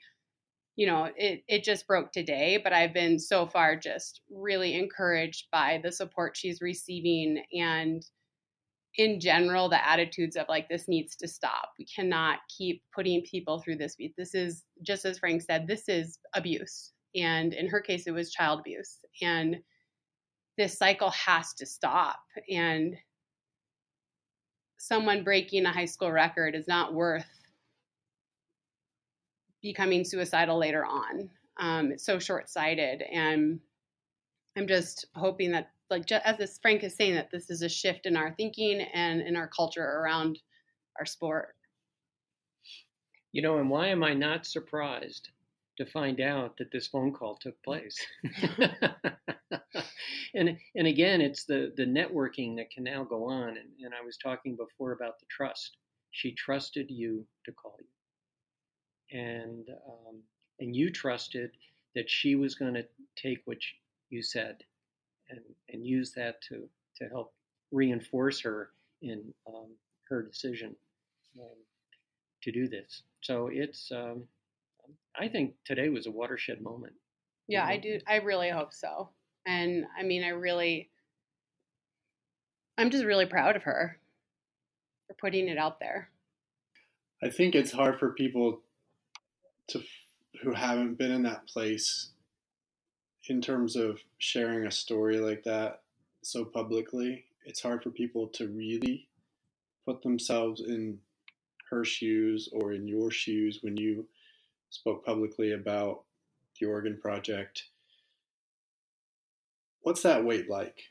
[0.76, 5.48] you know it it just broke today but I've been so far just really encouraged
[5.52, 8.02] by the support she's receiving and
[8.96, 11.70] in general the attitudes of like this needs to stop.
[11.78, 16.18] We cannot keep putting people through this this is just as frank said this is
[16.34, 16.92] abuse.
[17.14, 18.98] And in her case it was child abuse.
[19.22, 19.58] And
[20.58, 22.18] this cycle has to stop.
[22.50, 22.96] And
[24.78, 27.26] someone breaking a high school record is not worth
[29.62, 31.30] becoming suicidal later on.
[31.58, 33.02] Um, it's so short-sighted.
[33.02, 33.60] And
[34.56, 37.68] i'm just hoping that like just, as this Frank is saying that this is a
[37.68, 40.38] shift in our thinking and in our culture around
[40.98, 41.54] our sport.
[43.32, 45.28] You know, and why am I not surprised
[45.78, 47.96] to find out that this phone call took place?
[50.34, 53.50] and and again, it's the the networking that can now go on.
[53.50, 55.76] And, and I was talking before about the trust.
[56.12, 60.22] She trusted you to call you, and um,
[60.58, 61.52] and you trusted
[61.94, 62.84] that she was going to
[63.16, 63.58] take what
[64.10, 64.64] you said
[65.30, 65.40] and,
[65.72, 67.32] and use that to, to help
[67.72, 68.70] reinforce her
[69.02, 69.68] in um,
[70.08, 70.74] her decision
[71.40, 71.56] um,
[72.42, 73.02] to do this.
[73.20, 74.24] So it's, um,
[75.18, 76.94] I think today was a watershed moment.
[77.48, 78.00] Yeah, I do.
[78.06, 79.10] I really hope so.
[79.46, 80.90] And I mean, I really,
[82.78, 83.98] I'm just really proud of her
[85.06, 86.10] for putting it out there.
[87.22, 88.60] I think it's hard for people
[89.68, 89.82] to
[90.42, 92.10] who haven't been in that place
[93.28, 95.82] in terms of sharing a story like that
[96.22, 99.08] so publicly, it's hard for people to really
[99.86, 100.98] put themselves in
[101.70, 104.06] her shoes or in your shoes when you
[104.70, 106.02] spoke publicly about
[106.58, 107.64] the Oregon Project.
[109.82, 110.82] What's that weight like?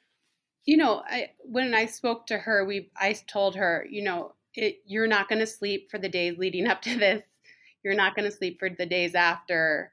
[0.65, 4.81] You know, I when I spoke to her, we I told her, you know, it,
[4.85, 7.23] you're not going to sleep for the days leading up to this.
[7.83, 9.91] You're not going to sleep for the days after.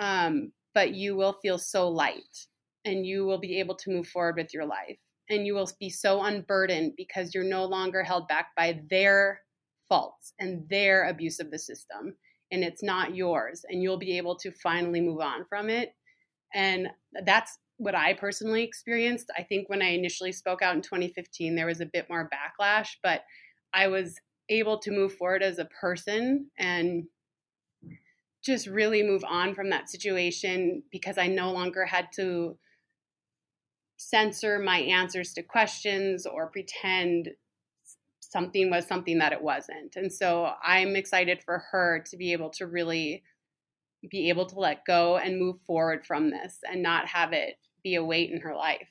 [0.00, 2.46] Um, but you will feel so light
[2.84, 4.98] and you will be able to move forward with your life.
[5.28, 9.40] And you will be so unburdened because you're no longer held back by their
[9.88, 12.16] faults and their abuse of the system.
[12.50, 15.94] And it's not yours and you'll be able to finally move on from it.
[16.52, 16.88] And
[17.24, 19.30] that's what I personally experienced.
[19.36, 22.96] I think when I initially spoke out in 2015 there was a bit more backlash,
[23.02, 23.22] but
[23.72, 27.04] I was able to move forward as a person and
[28.42, 32.56] just really move on from that situation because I no longer had to
[33.96, 37.30] censor my answers to questions or pretend
[38.20, 39.96] something was something that it wasn't.
[39.96, 43.22] And so I'm excited for her to be able to really
[44.10, 47.96] be able to let go and move forward from this and not have it be
[47.96, 48.88] a weight in her life.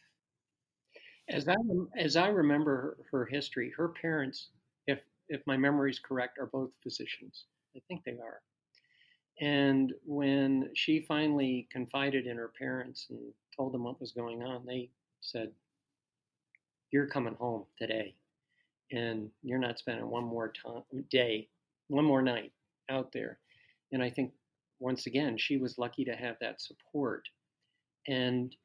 [1.27, 1.55] As I
[1.97, 4.49] as I remember her history, her parents,
[4.87, 7.45] if if my memory is correct, are both physicians.
[7.75, 8.41] I think they are.
[9.39, 13.19] And when she finally confided in her parents and
[13.55, 14.89] told them what was going on, they
[15.21, 15.51] said,
[16.91, 18.15] You're coming home today.
[18.91, 21.47] And you're not spending one more time, day,
[21.87, 22.51] one more night
[22.89, 23.37] out there.
[23.91, 24.33] And I think
[24.79, 27.27] once again, she was lucky to have that support.
[28.07, 28.55] And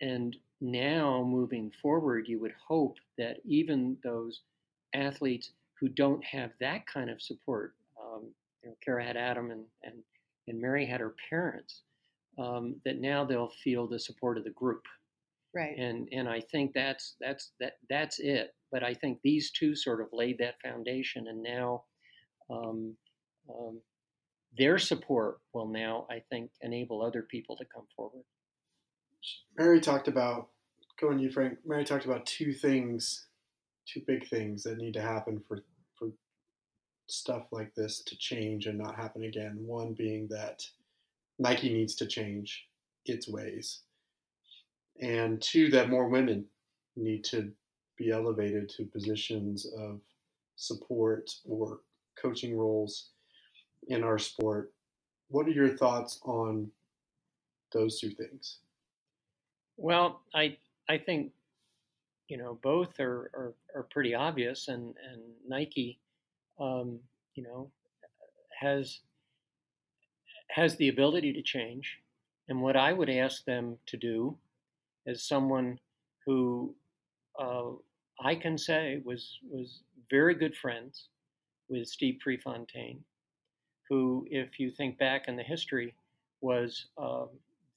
[0.00, 4.40] and now moving forward, you would hope that even those
[4.94, 8.26] athletes who don't have that kind of support, um,
[8.62, 9.94] you know, Kara had Adam and, and,
[10.48, 11.82] and Mary had her parents,
[12.38, 14.82] um, that now they'll feel the support of the group.
[15.54, 15.76] Right.
[15.76, 18.54] And and I think that's that's that that's it.
[18.70, 21.84] But I think these two sort of laid that foundation, and now
[22.50, 22.96] um,
[23.50, 23.80] um,
[24.56, 28.24] their support will now, I think, enable other people to come forward.
[29.58, 30.48] Mary talked about
[30.98, 31.58] going to you, Frank.
[31.66, 33.26] Mary talked about two things,
[33.86, 35.62] two big things that need to happen for for
[37.08, 39.56] stuff like this to change and not happen again.
[39.60, 40.66] One being that
[41.38, 42.68] Nike needs to change
[43.04, 43.80] its ways,
[45.00, 46.44] and two that more women
[46.96, 47.52] need to
[47.96, 50.00] be elevated to positions of
[50.56, 51.80] support or
[52.16, 53.10] coaching roles
[53.88, 54.72] in our sport.
[55.28, 56.70] What are your thoughts on
[57.72, 58.58] those two things?
[59.76, 60.56] Well, I
[60.88, 61.32] I think
[62.28, 65.98] you know both are are, are pretty obvious, and and Nike,
[66.60, 66.98] um,
[67.34, 67.70] you know,
[68.60, 69.00] has
[70.48, 71.98] has the ability to change.
[72.48, 74.36] And what I would ask them to do,
[75.06, 75.78] as someone
[76.26, 76.74] who
[77.40, 77.70] uh,
[78.22, 81.08] I can say was was very good friends
[81.68, 83.02] with Steve Prefontaine,
[83.88, 85.94] who, if you think back in the history,
[86.40, 87.24] was uh,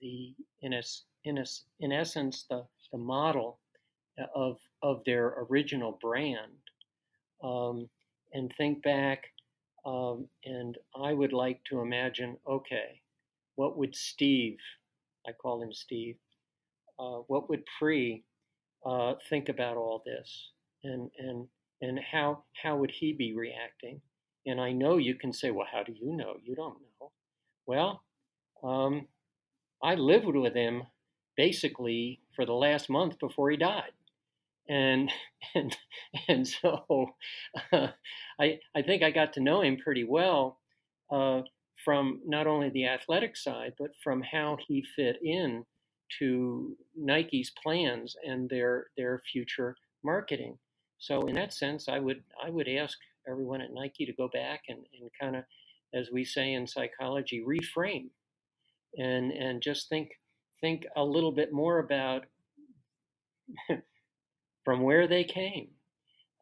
[0.01, 0.81] the in a,
[1.23, 1.45] in, a,
[1.79, 3.59] in essence the, the model
[4.35, 6.51] of of their original brand.
[7.43, 7.89] Um,
[8.33, 9.23] and think back,
[9.85, 13.01] um, and I would like to imagine, okay,
[13.55, 14.57] what would Steve,
[15.27, 16.15] I call him Steve,
[16.99, 18.23] uh, what would Pre
[18.85, 20.51] uh, think about all this,
[20.83, 21.47] and and
[21.81, 24.01] and how how would he be reacting?
[24.45, 26.35] And I know you can say, well, how do you know?
[26.43, 27.11] You don't know.
[27.65, 28.03] Well,
[28.63, 29.07] um,
[29.83, 30.83] I lived with him
[31.35, 33.91] basically for the last month before he died,
[34.67, 35.11] and
[35.55, 35.77] and
[36.27, 37.07] and so
[37.71, 37.87] uh,
[38.39, 40.59] I I think I got to know him pretty well
[41.11, 41.41] uh,
[41.83, 45.65] from not only the athletic side, but from how he fit in
[46.19, 50.57] to Nike's plans and their their future marketing.
[50.97, 52.97] So in that sense, I would I would ask
[53.27, 55.43] everyone at Nike to go back and, and kind of,
[55.93, 58.09] as we say in psychology, reframe
[58.97, 60.09] and and just think
[60.61, 62.25] think a little bit more about
[64.65, 65.69] from where they came,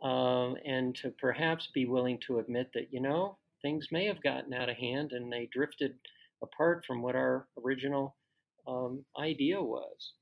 [0.01, 4.53] um, and to perhaps be willing to admit that you know things may have gotten
[4.53, 5.93] out of hand and they drifted
[6.41, 8.15] apart from what our original
[8.67, 10.13] um, idea was.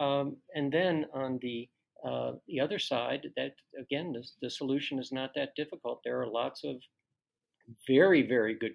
[0.00, 1.68] Um, and then on the
[2.04, 6.00] uh, the other side, that again, the, the solution is not that difficult.
[6.02, 6.76] There are lots of
[7.86, 8.74] very, very good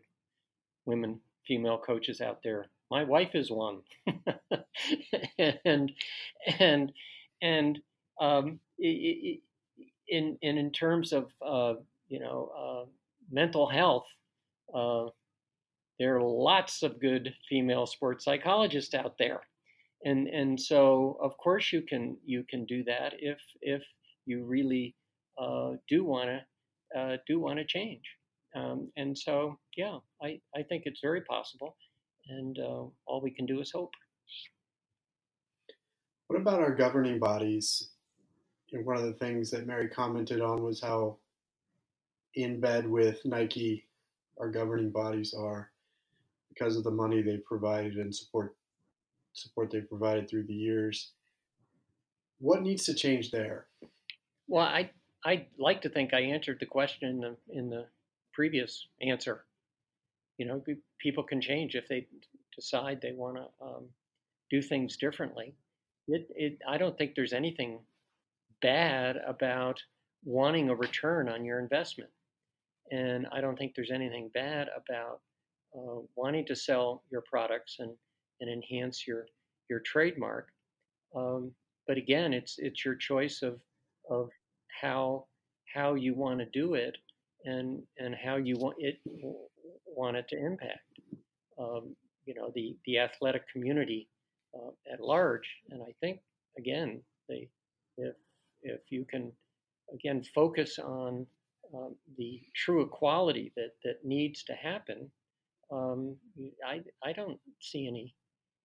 [0.86, 2.68] women, female coaches out there.
[2.90, 3.82] My wife is one,
[5.66, 5.92] and
[6.60, 6.94] and
[7.42, 7.80] and
[8.20, 9.40] um, in
[10.08, 11.74] in in terms of uh,
[12.08, 12.86] you know uh,
[13.32, 14.06] mental health,
[14.74, 15.06] uh,
[16.00, 19.42] there are lots of good female sports psychologists out there.
[20.06, 23.84] And and so of course you can you can do that if if
[24.26, 24.96] you really
[25.42, 28.04] uh, do want to do want to change.
[28.56, 31.76] Um, and so yeah I, I think it's very possible
[32.30, 33.92] and uh, all we can do is hope.
[36.28, 37.90] What about our governing bodies
[38.70, 41.18] you know, one of the things that mary commented on was how
[42.36, 43.86] in bed with nike
[44.40, 45.72] our governing bodies are
[46.50, 48.56] because of the money they provided and support
[49.34, 51.12] support they've provided through the years.
[52.40, 53.68] What needs to change there?
[54.48, 54.92] Well, I
[55.26, 57.86] I like to think I answered the question in the, in the
[58.34, 59.46] previous answer.
[60.38, 60.64] You know,
[61.00, 62.08] people can change if they
[62.56, 63.86] decide they want to um,
[64.52, 65.56] do things differently.
[66.08, 67.80] It, it, I don't think there's anything
[68.62, 69.82] bad about
[70.24, 72.10] wanting a return on your investment.
[72.92, 75.22] And I don't think there's anything bad about
[75.78, 77.92] uh, wanting to sell your products and
[78.40, 79.26] and enhance your
[79.70, 80.50] your trademark.
[81.16, 81.52] Um,
[81.88, 83.60] but again, it's it's your choice of
[84.10, 84.30] of
[84.82, 85.26] how
[85.74, 86.98] how you want to do it
[87.46, 89.00] and and how you want it
[89.86, 90.80] want it to impact.
[91.60, 91.96] Um,
[92.26, 94.08] you know the the athletic community
[94.56, 96.20] uh, at large, and I think
[96.58, 97.50] again, they
[97.98, 98.16] if
[98.62, 99.32] if you can
[99.94, 101.26] again focus on
[101.76, 105.12] um, the true equality that that needs to happen,
[105.72, 106.16] um,
[106.66, 108.16] I I don't see any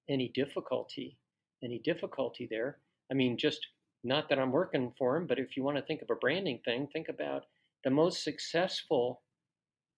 [0.09, 1.19] any difficulty,
[1.63, 2.79] any difficulty there.
[3.11, 3.67] I mean, just
[4.05, 6.61] not that I'm working for him, but if you want to think of a branding
[6.65, 7.45] thing, think about
[7.85, 9.23] the most successful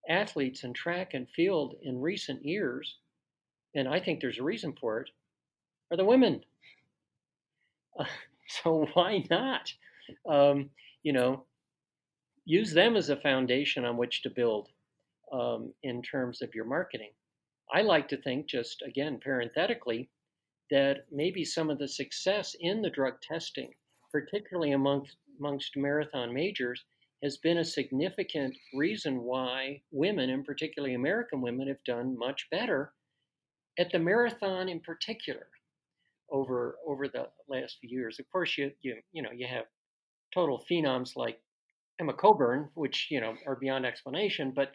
[0.09, 2.99] athletes in track and field in recent years,
[3.75, 5.11] and I think there's a reason for it,
[5.91, 6.45] are the women.
[7.99, 8.05] Uh,
[8.49, 9.73] so why not?
[10.29, 10.71] Um,
[11.03, 11.45] you know,
[12.45, 14.69] use them as a foundation on which to build
[15.33, 17.11] um, in terms of your marketing.
[17.73, 20.11] I like to think, just again, parenthetically,
[20.71, 23.71] that maybe some of the success in the drug testing,
[24.13, 26.85] particularly amongst, amongst marathon majors,
[27.23, 32.93] has been a significant reason why women, and particularly American women, have done much better
[33.79, 35.47] at the marathon in particular
[36.31, 38.19] over over the last few years.
[38.19, 39.65] Of course, you you you know you have
[40.35, 41.41] total phenoms like
[42.01, 44.53] Emma Coburn, which you know are beyond explanation.
[44.55, 44.73] But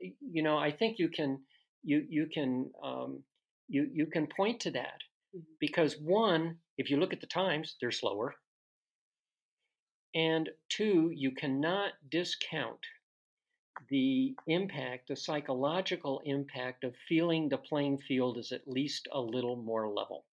[0.00, 1.40] you know, I think you can
[1.82, 3.22] you you can um,
[3.68, 5.00] you you can point to that
[5.36, 5.40] mm-hmm.
[5.60, 8.34] because one, if you look at the times, they're slower,
[10.14, 12.80] and two, you cannot discount
[13.88, 19.56] the impact, the psychological impact of feeling the playing field is at least a little
[19.56, 20.24] more level.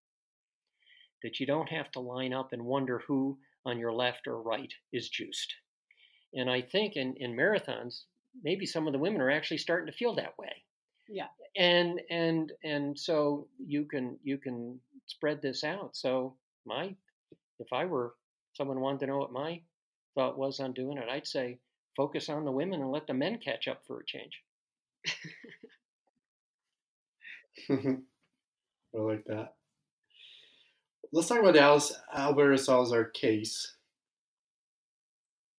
[1.23, 3.37] That you don't have to line up and wonder who
[3.69, 5.55] on your left or right is juiced.
[6.33, 8.03] And I think in, in marathons,
[8.43, 10.63] maybe some of the women are actually starting to feel that way.
[11.07, 11.27] Yeah.
[11.57, 15.95] And and and so you can you can spread this out.
[15.95, 16.95] So my
[17.59, 18.13] if I were
[18.53, 19.61] someone wanted to know what my
[20.13, 21.57] thought was on doing it, I'd say
[21.97, 24.43] focus on the women and let the men catch up for a change.
[28.95, 29.55] I like that.
[31.11, 33.73] Let's talk about Alice, Alberto Salazar case.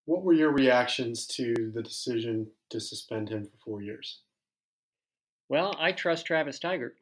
[0.04, 4.20] What were your reactions to the decision to suspend him for four years?
[5.48, 6.92] Well, I trust Travis Tygart,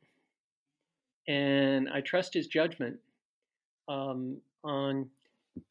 [1.27, 2.99] and I trust his judgment
[3.87, 5.11] um, on.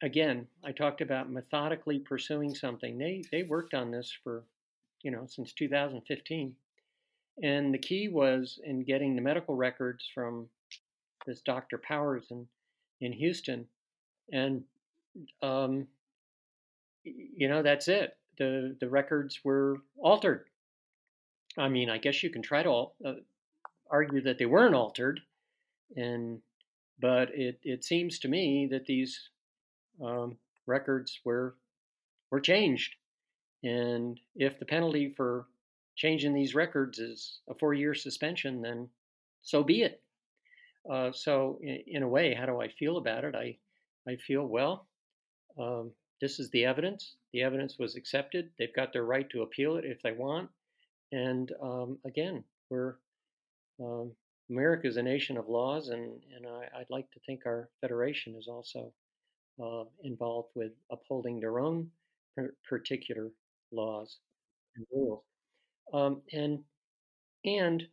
[0.02, 2.96] Again, I talked about methodically pursuing something.
[2.96, 4.44] They they worked on this for,
[5.02, 6.54] you know, since 2015,
[7.42, 10.48] and the key was in getting the medical records from
[11.26, 11.78] this Dr.
[11.78, 12.46] Powers in
[13.00, 13.66] in Houston,
[14.32, 14.64] and
[15.42, 15.86] um,
[17.04, 18.16] you know, that's it.
[18.38, 20.44] The the records were altered.
[21.56, 22.70] I mean, I guess you can try to
[23.04, 23.12] uh,
[23.90, 25.20] argue that they weren't altered,
[25.96, 26.40] and
[27.00, 29.30] but it it seems to me that these
[30.04, 30.36] um,
[30.66, 31.56] records were
[32.30, 32.94] were changed,
[33.62, 35.46] and if the penalty for
[35.96, 38.88] changing these records is a four-year suspension, then
[39.42, 40.00] so be it.
[40.90, 43.34] Uh, so, in, in, a way, how do I feel about it?
[43.34, 43.56] I
[44.08, 44.86] I feel well.
[45.58, 47.16] Um, this is the evidence.
[47.32, 48.50] The evidence was accepted.
[48.58, 50.50] They've got their right to appeal it if they want.
[51.12, 52.96] And um, again, we're
[53.80, 54.12] um,
[54.50, 58.34] America is a nation of laws, and, and I, would like to think our federation
[58.36, 58.92] is also
[59.62, 61.90] uh, involved with upholding their own
[62.68, 63.30] particular
[63.72, 64.18] laws
[64.76, 65.22] and rules.
[65.92, 66.64] Um, and
[67.44, 67.86] and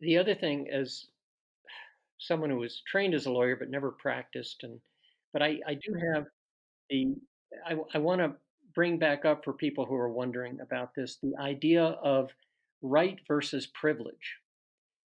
[0.00, 1.06] the other thing, as
[2.22, 4.80] someone who was trained as a lawyer but never practiced, and
[5.32, 6.26] but I, I do have
[6.88, 7.14] the
[7.66, 8.34] I, I want to
[8.74, 12.30] bring back up for people who are wondering about this the idea of
[12.80, 14.36] right versus privilege.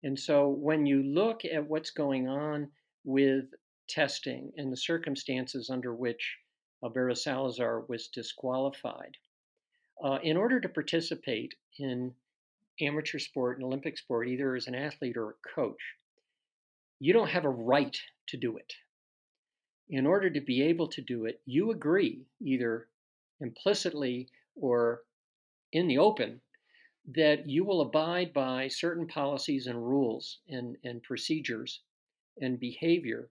[0.03, 2.69] And so when you look at what's going on
[3.03, 3.45] with
[3.89, 6.37] testing and the circumstances under which
[6.83, 9.17] Alberto Salazar was disqualified,
[10.03, 12.13] uh, in order to participate in
[12.79, 15.81] amateur sport and Olympic sport, either as an athlete or a coach,
[16.99, 18.73] you don't have a right to do it
[19.89, 22.87] in order to be able to do it, you agree, either
[23.39, 25.03] implicitly or
[25.71, 26.41] in the open,
[27.15, 31.81] that you will abide by certain policies and rules and, and procedures
[32.41, 33.29] and behavior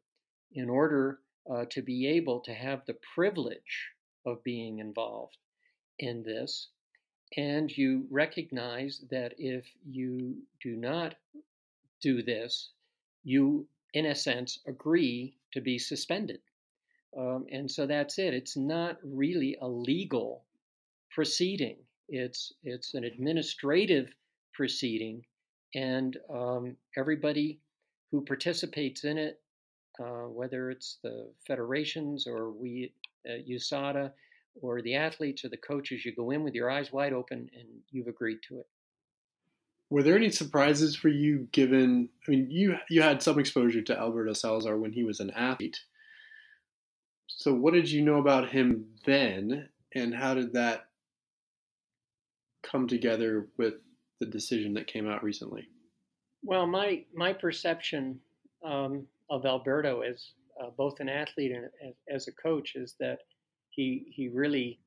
[0.53, 3.91] in order uh, to be able to have the privilege
[4.25, 5.37] of being involved
[5.99, 6.69] in this.
[7.37, 11.17] And you recognize that if you do not
[12.01, 12.71] do this,
[13.27, 16.39] you, in a sense, agree to be suspended.
[17.18, 18.33] Um, and so that's it.
[18.35, 20.45] It's not really a legal
[21.11, 21.79] proceeding.
[22.09, 24.14] It's it's an administrative
[24.55, 25.24] proceeding,
[25.74, 27.59] and um, everybody
[28.12, 29.41] who participates in it,
[29.99, 32.93] uh, whether it's the federations or we
[33.27, 34.12] at USADA
[34.62, 37.66] or the athletes or the coaches, you go in with your eyes wide open and
[37.91, 38.66] you've agreed to it.
[39.91, 43.99] Were there any surprises for you given I mean you you had some exposure to
[43.99, 45.78] Alberto Salazar when he was an athlete.
[47.28, 50.87] So, what did you know about him then, and how did that
[52.62, 53.74] come together with
[54.20, 55.68] the decision that came out recently?
[56.43, 58.20] Well, my my perception
[58.64, 60.30] um, of Alberto as
[60.61, 63.18] uh, both an athlete and as, a coach is that
[63.70, 64.80] he he really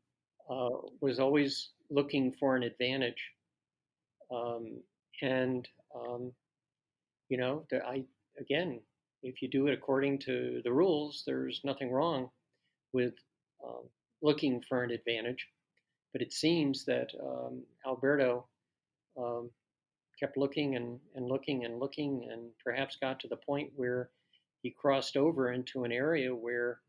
[0.49, 0.69] uh,
[1.01, 3.21] was always looking for an advantage,
[4.31, 4.81] um,
[5.21, 6.31] and um,
[7.29, 8.03] you know, I
[8.39, 8.79] again
[9.23, 12.29] if you do it according to the rules, there's nothing wrong
[12.93, 13.13] with
[13.65, 13.83] um,
[14.21, 15.47] looking for an advantage.
[16.13, 18.47] But it seems that um, Alberto
[19.17, 19.51] um,
[20.19, 24.09] kept looking and, and looking and looking and perhaps got to the point where
[24.61, 26.79] he crossed over into an area where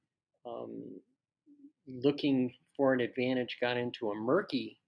[0.46, 0.82] um,
[1.86, 4.78] looking for an advantage got into a murky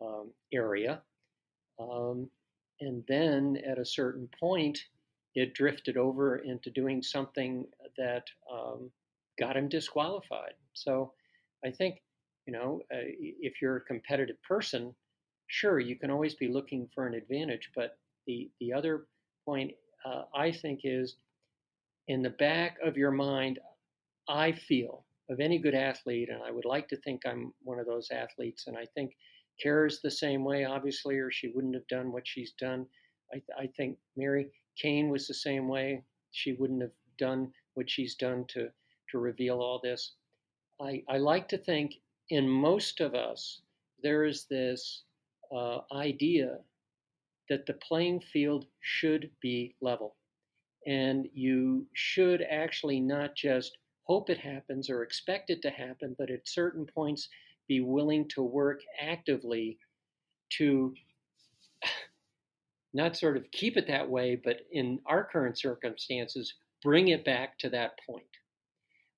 [0.00, 1.02] um, area.
[1.78, 2.28] Um,
[2.80, 4.78] and then at a certain point,
[5.34, 7.66] it drifted over into doing something
[7.96, 8.90] that um,
[9.38, 10.54] got him disqualified.
[10.74, 11.12] So
[11.64, 12.02] I think,
[12.46, 14.94] you know, uh, if you're a competitive person,
[15.48, 17.70] sure, you can always be looking for an advantage.
[17.74, 19.06] But the, the other
[19.44, 19.72] point
[20.04, 21.16] uh, I think is
[22.08, 23.58] in the back of your mind,
[24.28, 27.86] I feel of any good athlete, and I would like to think I'm one of
[27.86, 29.12] those athletes, and I think
[29.62, 32.86] Kara's the same way, obviously, or she wouldn't have done what she's done.
[33.32, 36.02] I, I think Mary Cain was the same way.
[36.32, 38.68] She wouldn't have done what she's done to,
[39.10, 40.12] to reveal all this.
[40.80, 41.94] I, I like to think
[42.30, 43.60] in most of us,
[44.02, 45.02] there is this
[45.54, 46.58] uh, idea
[47.48, 50.16] that the playing field should be level.
[50.86, 56.30] And you should actually not just hope it happens or expect it to happen, but
[56.30, 57.28] at certain points
[57.68, 59.78] be willing to work actively
[60.50, 60.94] to
[62.94, 67.58] not sort of keep it that way, but in our current circumstances, bring it back
[67.58, 68.24] to that point.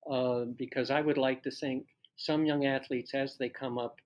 [0.09, 1.85] Uh, because I would like to think
[2.15, 3.97] some young athletes, as they come up,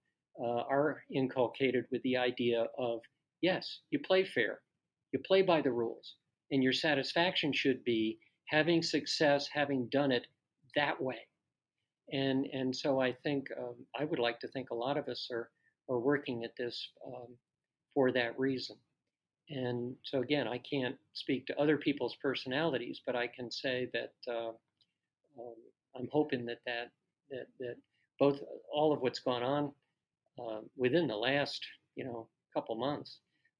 [0.42, 3.02] uh, are inculcated with the idea of
[3.42, 4.60] yes, you play fair,
[5.14, 6.16] you play by the rules,
[6.52, 8.18] and your satisfaction should be
[8.48, 10.28] having success, having done it
[10.76, 11.20] that way.
[12.12, 15.30] And and so I think um, I would like to think a lot of us
[15.32, 15.50] are
[15.90, 17.36] are working at this um,
[17.94, 18.76] for that reason.
[19.50, 24.14] And so again, I can't speak to other people's personalities, but I can say that
[24.28, 25.56] uh, um,
[25.96, 26.92] I'm hoping that that
[27.30, 27.76] that that
[28.20, 28.42] both
[28.72, 29.72] all of what's gone on
[30.40, 33.20] uh, within the last you know couple months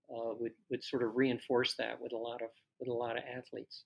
[0.10, 2.50] uh, would would sort of reinforce that with a lot of
[2.80, 3.84] with a lot of athletes.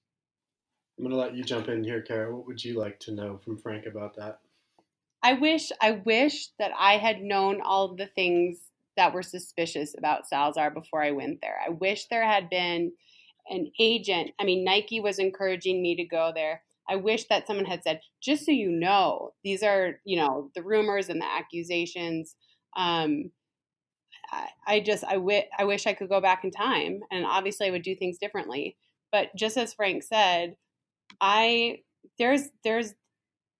[0.97, 2.33] I'm going to let you jump in here, Kara.
[2.33, 4.39] What would you like to know from Frank about that?
[5.25, 8.59] I wish I wish that I had known all the things
[8.95, 11.57] that were suspicious about Salazar before I went there.
[11.65, 12.91] I wish there had been
[13.49, 14.31] an agent.
[14.39, 16.61] I mean, Nike was encouraging me to go there.
[16.87, 20.61] I wish that someone had said, just so you know, these are, you know, the
[20.61, 22.35] rumors and the accusations.
[22.77, 23.31] Um,
[24.31, 27.81] I, I just, I wish I could go back in time and obviously I would
[27.81, 28.77] do things differently.
[29.11, 30.55] But just as Frank said,
[31.19, 31.79] I,
[32.19, 32.93] there's, there's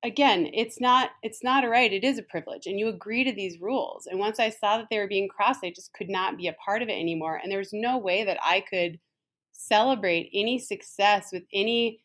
[0.04, 3.34] again it's not it's not a right it is a privilege and you agree to
[3.34, 6.38] these rules and once i saw that they were being crossed i just could not
[6.38, 9.00] be a part of it anymore and there was no way that i could
[9.52, 12.02] celebrate any success with any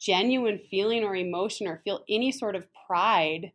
[0.00, 3.52] genuine feeling or emotion or feel any sort of pride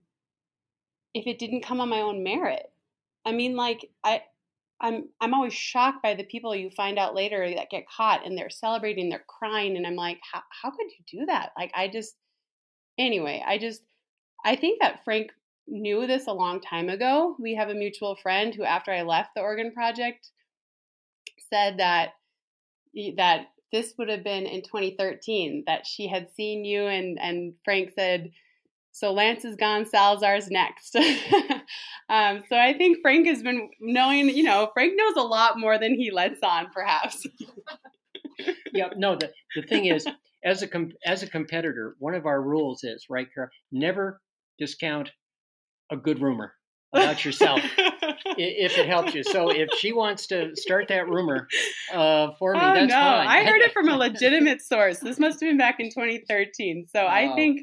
[1.13, 2.65] if it didn't come on my own merit.
[3.25, 4.21] I mean like i
[4.81, 8.37] i'm i'm always shocked by the people you find out later that get caught and
[8.37, 11.51] they're celebrating they're crying and i'm like how, how could you do that?
[11.57, 12.15] Like i just
[12.97, 13.81] Anyway, I just
[14.45, 15.31] I think that Frank
[15.67, 17.35] knew this a long time ago.
[17.39, 20.29] We have a mutual friend who after I left the Oregon project
[21.49, 22.11] said that
[23.17, 27.91] that this would have been in 2013 that she had seen you and and Frank
[27.97, 28.31] said
[28.95, 30.95] so Lance is gone, Salazar's next.
[32.09, 35.79] um, so I think Frank has been knowing, you know, Frank knows a lot more
[35.79, 37.25] than he lets on, perhaps.
[38.71, 40.05] yeah, no, the, the thing is,
[40.43, 44.21] as a com- as a competitor, one of our rules is right, Kara, never
[44.59, 45.11] discount
[45.91, 46.53] a good rumor
[46.93, 47.59] about yourself
[48.37, 49.23] if it helps you.
[49.23, 51.47] So if she wants to start that rumor
[51.91, 52.95] uh, for me, oh, that's no.
[52.95, 53.27] fine.
[53.27, 54.99] I heard it from a legitimate source.
[54.99, 56.85] This must have been back in 2013.
[56.91, 57.09] So wow.
[57.09, 57.61] I think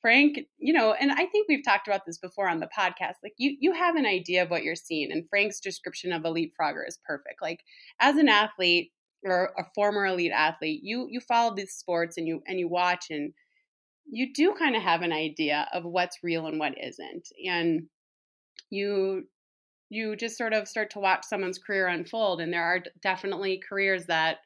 [0.00, 3.14] Frank, you know, and I think we've talked about this before on the podcast.
[3.22, 6.28] Like you you have an idea of what you're seeing and Frank's description of a
[6.28, 7.40] leapfrogger is perfect.
[7.40, 7.60] Like
[8.00, 8.90] as an athlete,
[9.24, 13.06] or a former elite athlete, you you follow these sports and you and you watch
[13.10, 13.32] and
[14.10, 17.28] you do kind of have an idea of what's real and what isn't.
[17.46, 17.88] And
[18.70, 19.24] you
[19.90, 24.06] you just sort of start to watch someone's career unfold and there are definitely careers
[24.06, 24.38] that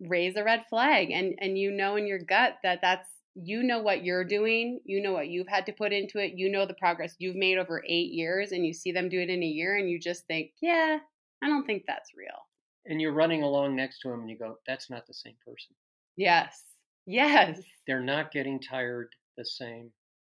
[0.00, 3.80] raise a red flag and and you know in your gut that that's you know
[3.80, 6.74] what you're doing you know what you've had to put into it you know the
[6.74, 9.76] progress you've made over 8 years and you see them do it in a year
[9.76, 10.98] and you just think yeah
[11.42, 12.45] i don't think that's real
[12.88, 15.74] and you're running along next to them and you go, that's not the same person.
[16.16, 16.62] Yes.
[17.06, 17.60] Yes.
[17.86, 19.90] They're not getting tired the same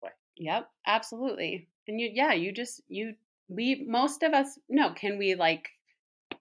[0.04, 0.12] way.
[0.38, 1.68] Yep, absolutely.
[1.88, 3.16] And you yeah, you just you
[3.48, 5.70] we most of us no, can we like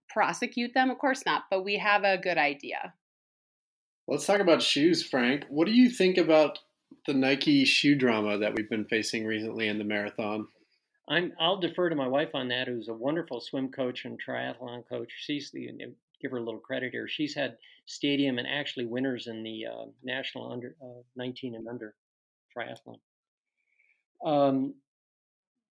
[0.08, 0.90] prosecute them?
[0.90, 2.92] Of course not, but we have a good idea.
[4.06, 5.44] Let's talk about shoes, Frank.
[5.48, 6.58] What do you think about
[7.06, 10.48] the Nike shoe drama that we've been facing recently in the marathon?
[11.08, 14.86] I'm, I'll defer to my wife on that, who's a wonderful swim coach and triathlon
[14.88, 15.10] coach.
[15.16, 15.70] She's the
[16.20, 17.08] give her a little credit here.
[17.08, 17.56] She's had
[17.86, 21.94] stadium and actually winners in the uh, national under uh, 19 and under
[22.56, 22.98] triathlon.
[24.24, 24.74] Um,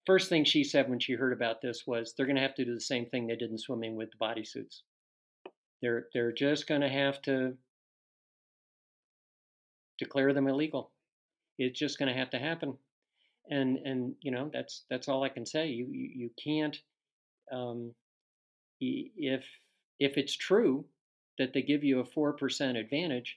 [0.06, 2.64] first thing she said when she heard about this was they're going to have to
[2.64, 4.82] do the same thing they did in swimming with the bodysuits.
[5.82, 7.54] They're they're just going to have to
[9.98, 10.92] declare them illegal.
[11.58, 12.74] It's just going to have to happen,
[13.50, 15.68] and and you know that's that's all I can say.
[15.68, 16.76] You you, you can't
[17.52, 17.92] um,
[18.80, 19.44] if
[19.98, 20.84] if it's true
[21.38, 23.36] that they give you a 4% advantage,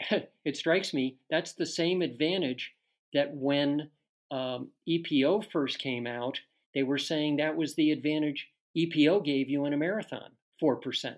[0.44, 2.72] it strikes me that's the same advantage
[3.14, 3.90] that when
[4.30, 6.38] um, EPO first came out,
[6.74, 10.30] they were saying that was the advantage EPO gave you in a marathon,
[10.62, 11.14] 4%.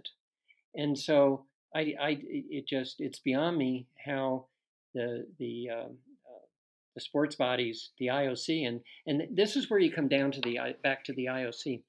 [0.77, 1.45] And so
[1.75, 4.47] I, I it just, it's beyond me how
[4.95, 5.89] the, the, uh,
[6.99, 10.59] the sports bodies, the IOC, and, and this is where you come down to the,
[10.83, 11.81] back to the IOC.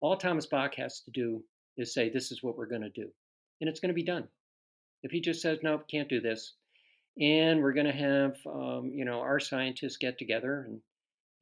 [0.00, 1.42] All Thomas Bach has to do
[1.76, 3.08] is say, this is what we're going to do.
[3.60, 4.28] And it's going to be done.
[5.02, 6.54] If he just says, nope, can't do this,
[7.20, 10.80] and we're going to have, um, you know, our scientists get together and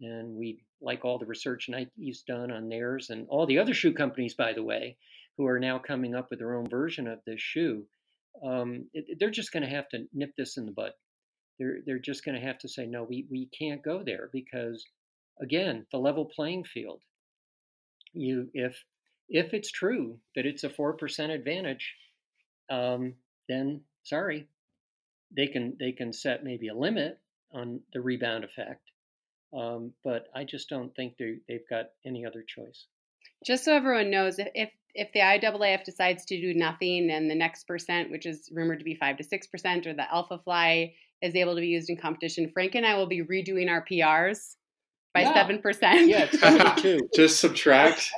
[0.00, 3.92] and we like all the research Nike's done on theirs and all the other shoe
[3.92, 4.96] companies, by the way,
[5.36, 7.84] who are now coming up with their own version of this shoe.
[8.44, 10.90] Um, it, they're just going to have to nip this in the bud.
[11.58, 14.84] They're they're just going to have to say no, we we can't go there because,
[15.40, 17.00] again, the level playing field.
[18.12, 18.76] You if
[19.28, 21.94] if it's true that it's a 4% advantage,
[22.70, 23.14] um,
[23.48, 24.46] then sorry,
[25.34, 27.18] they can they can set maybe a limit
[27.52, 28.90] on the rebound effect.
[29.56, 32.86] Um, but I just don't think they they've got any other choice.
[33.44, 37.66] Just so everyone knows, if if the IAAF decides to do nothing and the next
[37.66, 41.34] percent, which is rumored to be five to six percent, or the Alpha Fly is
[41.34, 44.56] able to be used in competition, Frank and I will be redoing our PRs
[45.14, 45.62] by seven yeah.
[45.62, 46.08] percent.
[46.08, 47.08] Yeah, it's too.
[47.14, 48.10] Just subtract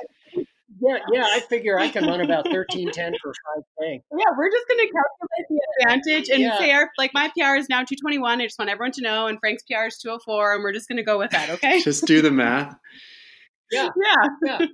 [0.81, 4.01] yeah, yeah, I figure I can run about thirteen ten for five k.
[4.11, 6.57] Yeah, we're just going to calculate the advantage and yeah.
[6.59, 8.41] say our like my PR is now two twenty one.
[8.41, 10.73] I just want everyone to know, and Frank's PR is two hundred four, and we're
[10.73, 11.49] just going to go with that.
[11.49, 11.81] Okay.
[11.83, 12.75] just do the math.
[13.71, 14.65] Yeah, yeah, yeah.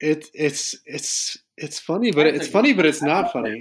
[0.00, 3.60] It, it's it's it's funny, but it's funny, but it's not funny.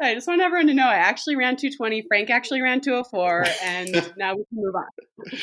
[0.00, 2.02] I just want everyone to know I actually ran 220.
[2.08, 5.38] Frank actually ran 204, and now we can move on.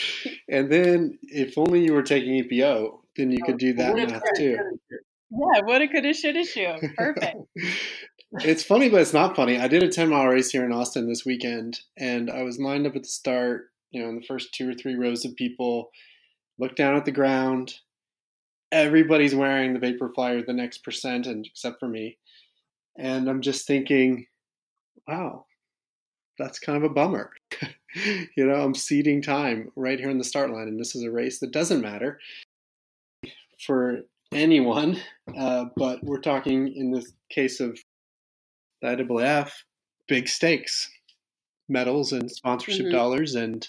[0.50, 4.24] and then, if only you were taking EPO, then you could do oh, that math
[4.36, 4.58] too.
[5.32, 6.76] Yeah, what a coulda, shoulda, shoe.
[6.98, 7.38] Perfect.
[8.34, 9.58] it's funny, but it's not funny.
[9.58, 12.86] I did a 10 mile race here in Austin this weekend, and I was lined
[12.86, 15.90] up at the start, you know, in the first two or three rows of people,
[16.60, 17.76] look down at the ground.
[18.74, 22.18] Everybody's wearing the Vaporfly or the next percent, and except for me.
[22.98, 24.26] And I'm just thinking,
[25.08, 25.46] wow,
[26.38, 27.32] that's kind of a bummer.
[28.36, 31.12] you know, I'm ceding time right here in the start line, and this is a
[31.12, 32.20] race that doesn't matter
[33.66, 34.02] for
[34.34, 35.00] anyone,
[35.38, 37.78] uh, but we're talking in the case of
[38.82, 39.52] the IAAF,
[40.08, 40.90] big stakes,
[41.70, 42.96] medals and sponsorship mm-hmm.
[42.96, 43.68] dollars and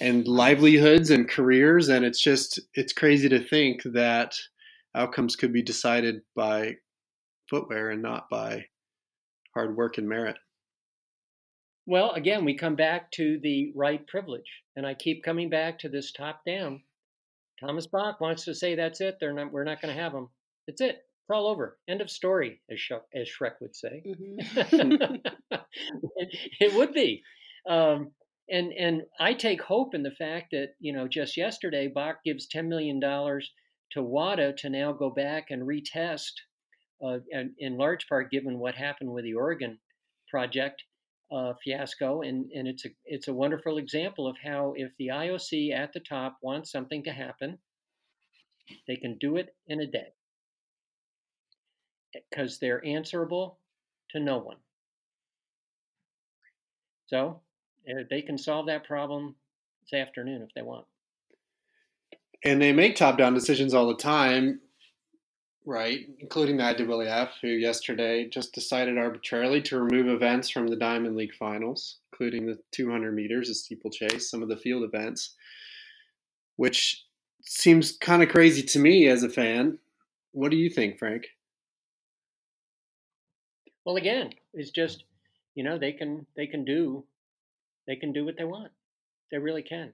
[0.00, 4.34] and livelihoods and careers, and it's just it's crazy to think that
[4.94, 6.74] outcomes could be decided by
[7.50, 8.64] footwear and not by
[9.54, 10.36] hard work and merit.
[11.88, 15.88] Well, again, we come back to the right privilege, and I keep coming back to
[15.88, 16.82] this top down.
[17.58, 19.16] Thomas Bach wants to say that's it.
[19.18, 19.50] They're not.
[19.50, 20.28] We're not going to have them.
[20.66, 20.96] It's it.
[20.96, 21.78] It's all over.
[21.88, 24.02] End of story, as Shrek, as Shrek would say.
[24.06, 25.14] Mm-hmm.
[25.50, 26.28] it,
[26.60, 27.22] it, would be.
[27.66, 28.10] Um,
[28.50, 32.48] and and I take hope in the fact that you know just yesterday Bach gives
[32.48, 33.50] ten million dollars
[33.92, 36.32] to WADA to now go back and retest,
[37.02, 39.78] uh, and in large part given what happened with the Oregon
[40.30, 40.82] project,
[41.30, 45.74] uh, fiasco, and, and it's a it's a wonderful example of how if the IOC
[45.74, 47.58] at the top wants something to happen,
[48.86, 50.12] they can do it in a day
[52.12, 53.58] because they're answerable
[54.10, 54.56] to no one.
[57.06, 57.40] So
[57.88, 59.34] eh, they can solve that problem
[59.82, 60.86] this afternoon if they want.
[62.44, 64.60] And they make top down decisions all the time
[65.68, 71.14] right, including the IAAF, who yesterday just decided arbitrarily to remove events from the Diamond
[71.14, 75.34] League finals, including the 200 meters, the steeplechase, some of the field events,
[76.56, 77.04] which
[77.42, 79.78] seems kind of crazy to me as a fan.
[80.32, 81.26] What do you think, Frank?
[83.84, 85.04] Well, again, it's just
[85.54, 87.04] you know they can they can do
[87.86, 88.72] they can do what they want.
[89.30, 89.92] They really can.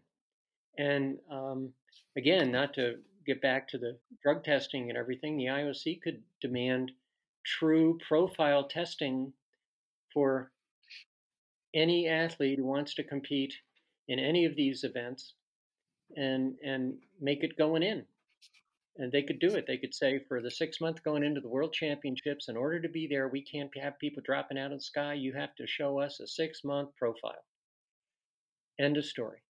[0.78, 1.70] And um,
[2.16, 6.92] again, not to get back to the drug testing and everything, the IOC could demand
[7.44, 9.32] true profile testing
[10.12, 10.50] for
[11.74, 13.54] any athlete who wants to compete
[14.08, 15.34] in any of these events
[16.16, 18.04] and and make it going in.
[18.96, 19.66] And they could do it.
[19.66, 22.88] They could say for the six month going into the world championships, in order to
[22.88, 25.14] be there, we can't have people dropping out of the sky.
[25.14, 27.44] You have to show us a six month profile.
[28.78, 29.43] End of story.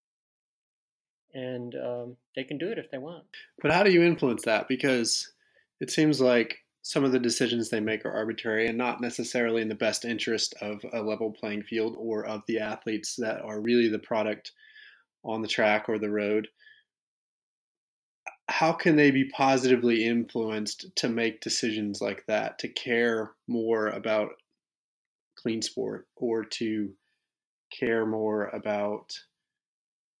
[1.35, 3.25] And um, they can do it if they want.
[3.61, 4.67] But how do you influence that?
[4.67, 5.31] Because
[5.79, 9.67] it seems like some of the decisions they make are arbitrary and not necessarily in
[9.67, 13.89] the best interest of a level playing field or of the athletes that are really
[13.89, 14.51] the product
[15.23, 16.47] on the track or the road.
[18.47, 24.29] How can they be positively influenced to make decisions like that, to care more about
[25.35, 26.91] clean sport or to
[27.71, 29.11] care more about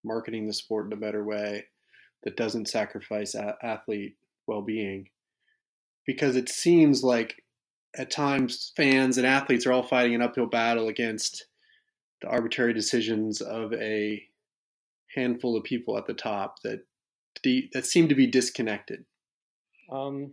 [0.05, 1.65] marketing the sport in a better way
[2.23, 4.15] that doesn't sacrifice a- athlete
[4.47, 5.09] well being?
[6.05, 7.43] because it seems like
[7.97, 11.45] at times fans and athletes are all fighting an uphill battle against
[12.21, 14.23] the arbitrary decisions of a
[15.15, 16.81] handful of people at the top that
[17.73, 19.05] that seem to be disconnected.
[19.91, 20.31] Um,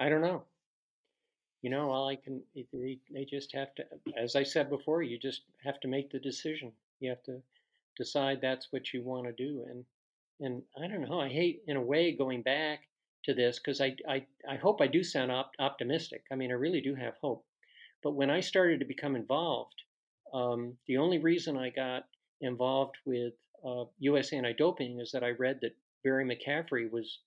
[0.00, 0.42] I don't know.
[1.60, 3.84] You know, all I can they, they just have to,
[4.20, 6.72] as I said before, you just have to make the decision.
[6.98, 7.40] You have to
[7.96, 9.84] decide that's what you want to do, and
[10.40, 11.20] and I don't know.
[11.20, 12.80] I hate in a way going back
[13.24, 16.24] to this because I, I, I hope I do sound op- optimistic.
[16.32, 17.44] I mean, I really do have hope.
[18.02, 19.74] But when I started to become involved,
[20.34, 22.04] um, the only reason I got
[22.40, 23.34] involved with
[23.64, 24.32] uh, U.S.
[24.32, 27.20] anti-doping is that I read that Barry McCaffrey was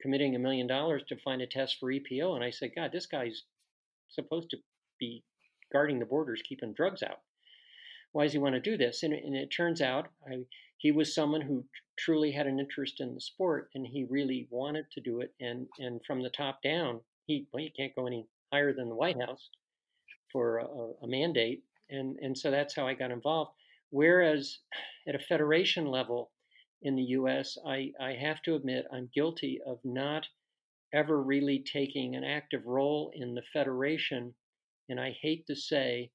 [0.00, 3.04] committing a million dollars to find a test for EPO, and I said, God, this
[3.04, 3.42] guy's
[4.08, 4.56] supposed to
[4.98, 5.22] be
[5.70, 7.20] guarding the borders, keeping drugs out.
[8.12, 9.02] Why does he want to do this?
[9.02, 10.44] And, and it turns out I
[10.80, 11.64] he was someone who
[11.98, 15.66] truly had an interest in the sport and he really wanted to do it and
[15.78, 19.20] and from the top down he well you can't go any higher than the white
[19.20, 19.50] house
[20.32, 23.50] for a, a mandate and and so that's how i got involved
[23.90, 24.58] whereas
[25.06, 26.30] at a federation level
[26.82, 30.26] in the us i i have to admit i'm guilty of not
[30.94, 34.34] ever really taking an active role in the federation
[34.88, 36.10] and i hate to say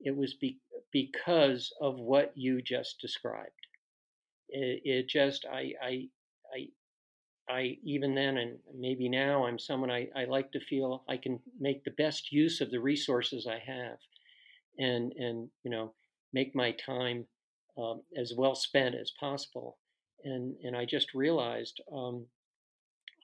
[0.00, 0.58] it was be,
[0.92, 3.50] because of what you just described.
[4.48, 6.08] It, it just I I
[6.54, 11.16] I I even then and maybe now I'm someone I, I like to feel I
[11.16, 13.98] can make the best use of the resources I have
[14.78, 15.92] and and you know
[16.32, 17.26] make my time
[17.76, 19.78] um, as well spent as possible.
[20.24, 22.26] And and I just realized um,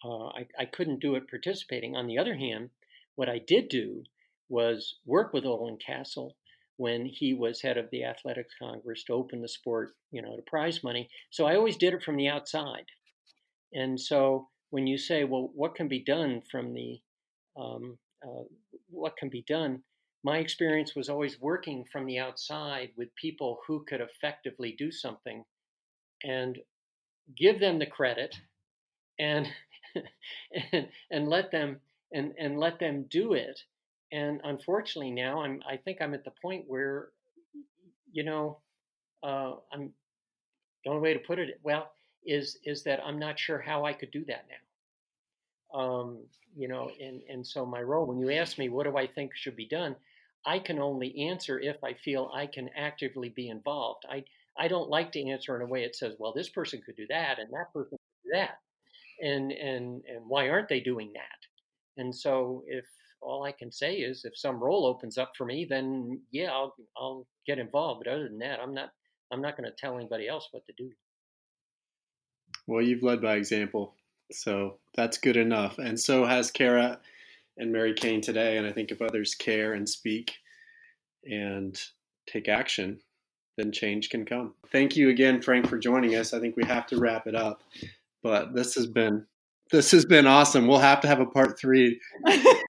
[0.04, 1.96] uh, I, I couldn't do it participating.
[1.96, 2.70] On the other hand
[3.16, 4.04] what I did do
[4.48, 6.36] was work with Ollan Cassell
[6.76, 10.42] when he was head of the Athletics Congress to open the sport, you know, to
[10.42, 11.08] prize money.
[11.30, 12.86] So I always did it from the outside.
[13.72, 17.00] And so when you say, well, what can be done from the,
[17.56, 18.42] um, uh,
[18.90, 19.82] what can be done?
[20.24, 25.44] My experience was always working from the outside with people who could effectively do something
[26.24, 26.58] and
[27.36, 28.36] give them the credit
[29.18, 29.46] and
[30.72, 31.80] and, and let them
[32.12, 33.60] and, and let them do it
[34.14, 37.08] and unfortunately now i'm i think i'm at the point where
[38.12, 38.58] you know
[39.22, 39.90] uh, i'm
[40.84, 41.90] the only way to put it well
[42.24, 45.78] is is that i'm not sure how i could do that now.
[45.80, 46.18] Um,
[46.56, 49.32] you know and and so my role when you ask me what do i think
[49.34, 49.96] should be done?
[50.46, 54.04] I can only answer if i feel i can actively be involved.
[54.08, 54.24] I
[54.56, 57.06] i don't like to answer in a way it says well this person could do
[57.08, 58.58] that and that person could do that.
[59.20, 61.40] And and and why aren't they doing that?
[62.00, 62.84] And so if
[63.24, 66.74] all I can say is if some role opens up for me, then yeah, I'll
[66.96, 68.02] I'll get involved.
[68.04, 68.90] But other than that, I'm not
[69.32, 70.90] I'm not going to tell anybody else what to do.
[72.66, 73.94] Well, you've led by example,
[74.32, 75.78] so that's good enough.
[75.78, 77.00] And so has Kara
[77.58, 78.56] and Mary Cain today.
[78.56, 80.34] And I think if others care and speak
[81.24, 81.80] and
[82.26, 83.00] take action,
[83.56, 84.54] then change can come.
[84.72, 86.32] Thank you again, Frank, for joining us.
[86.32, 87.62] I think we have to wrap it up,
[88.22, 89.26] but this has been
[89.70, 90.66] this has been awesome.
[90.66, 92.00] We'll have to have a part three.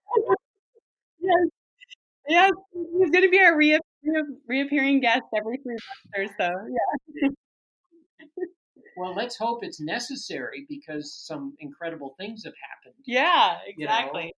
[2.27, 3.79] yes, yes, he's going to be our re-
[4.47, 5.77] reappearing guest every three
[6.15, 6.51] months or so.
[7.21, 7.29] Yeah.
[8.97, 13.01] well, let's hope it's necessary because some incredible things have happened.
[13.05, 14.21] Yeah, exactly.
[14.21, 14.33] You know?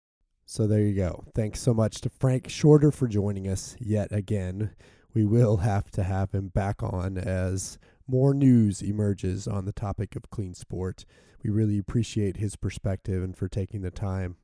[0.46, 1.26] So there you go.
[1.34, 4.72] Thanks so much to Frank Shorter for joining us yet again.
[5.14, 10.16] We will have to have him back on as more news emerges on the topic
[10.16, 11.06] of clean sport.
[11.44, 14.38] We really appreciate his perspective and for taking the time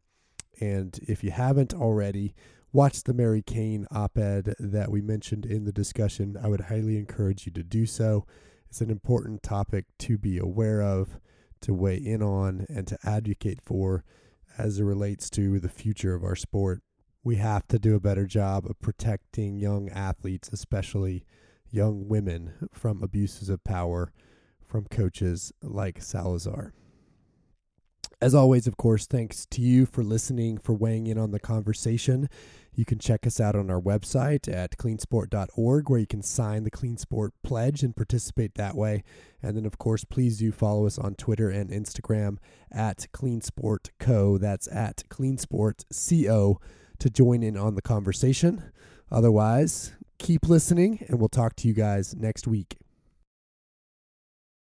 [0.59, 2.33] and if you haven't already,
[2.73, 6.37] watch the Mary Cain op ed that we mentioned in the discussion.
[6.41, 8.25] I would highly encourage you to do so.
[8.69, 11.19] It's an important topic to be aware of,
[11.61, 14.03] to weigh in on, and to advocate for
[14.57, 16.81] as it relates to the future of our sport.
[17.23, 21.23] we have to do a better job of protecting young athletes, especially
[21.69, 24.11] young women, from abuses of power
[24.65, 26.73] from coaches like Salazar.
[28.21, 32.29] As always, of course, thanks to you for listening, for weighing in on the conversation.
[32.73, 36.71] You can check us out on our website at cleansport.org, where you can sign the
[36.71, 39.03] Clean Sport Pledge and participate that way.
[39.43, 42.37] And then, of course, please do follow us on Twitter and Instagram
[42.71, 44.39] at CleanSportCo.
[44.39, 46.55] That's at CleanSportCo
[46.99, 48.71] to join in on the conversation.
[49.11, 52.80] Otherwise, keep listening, and we'll talk to you guys next week.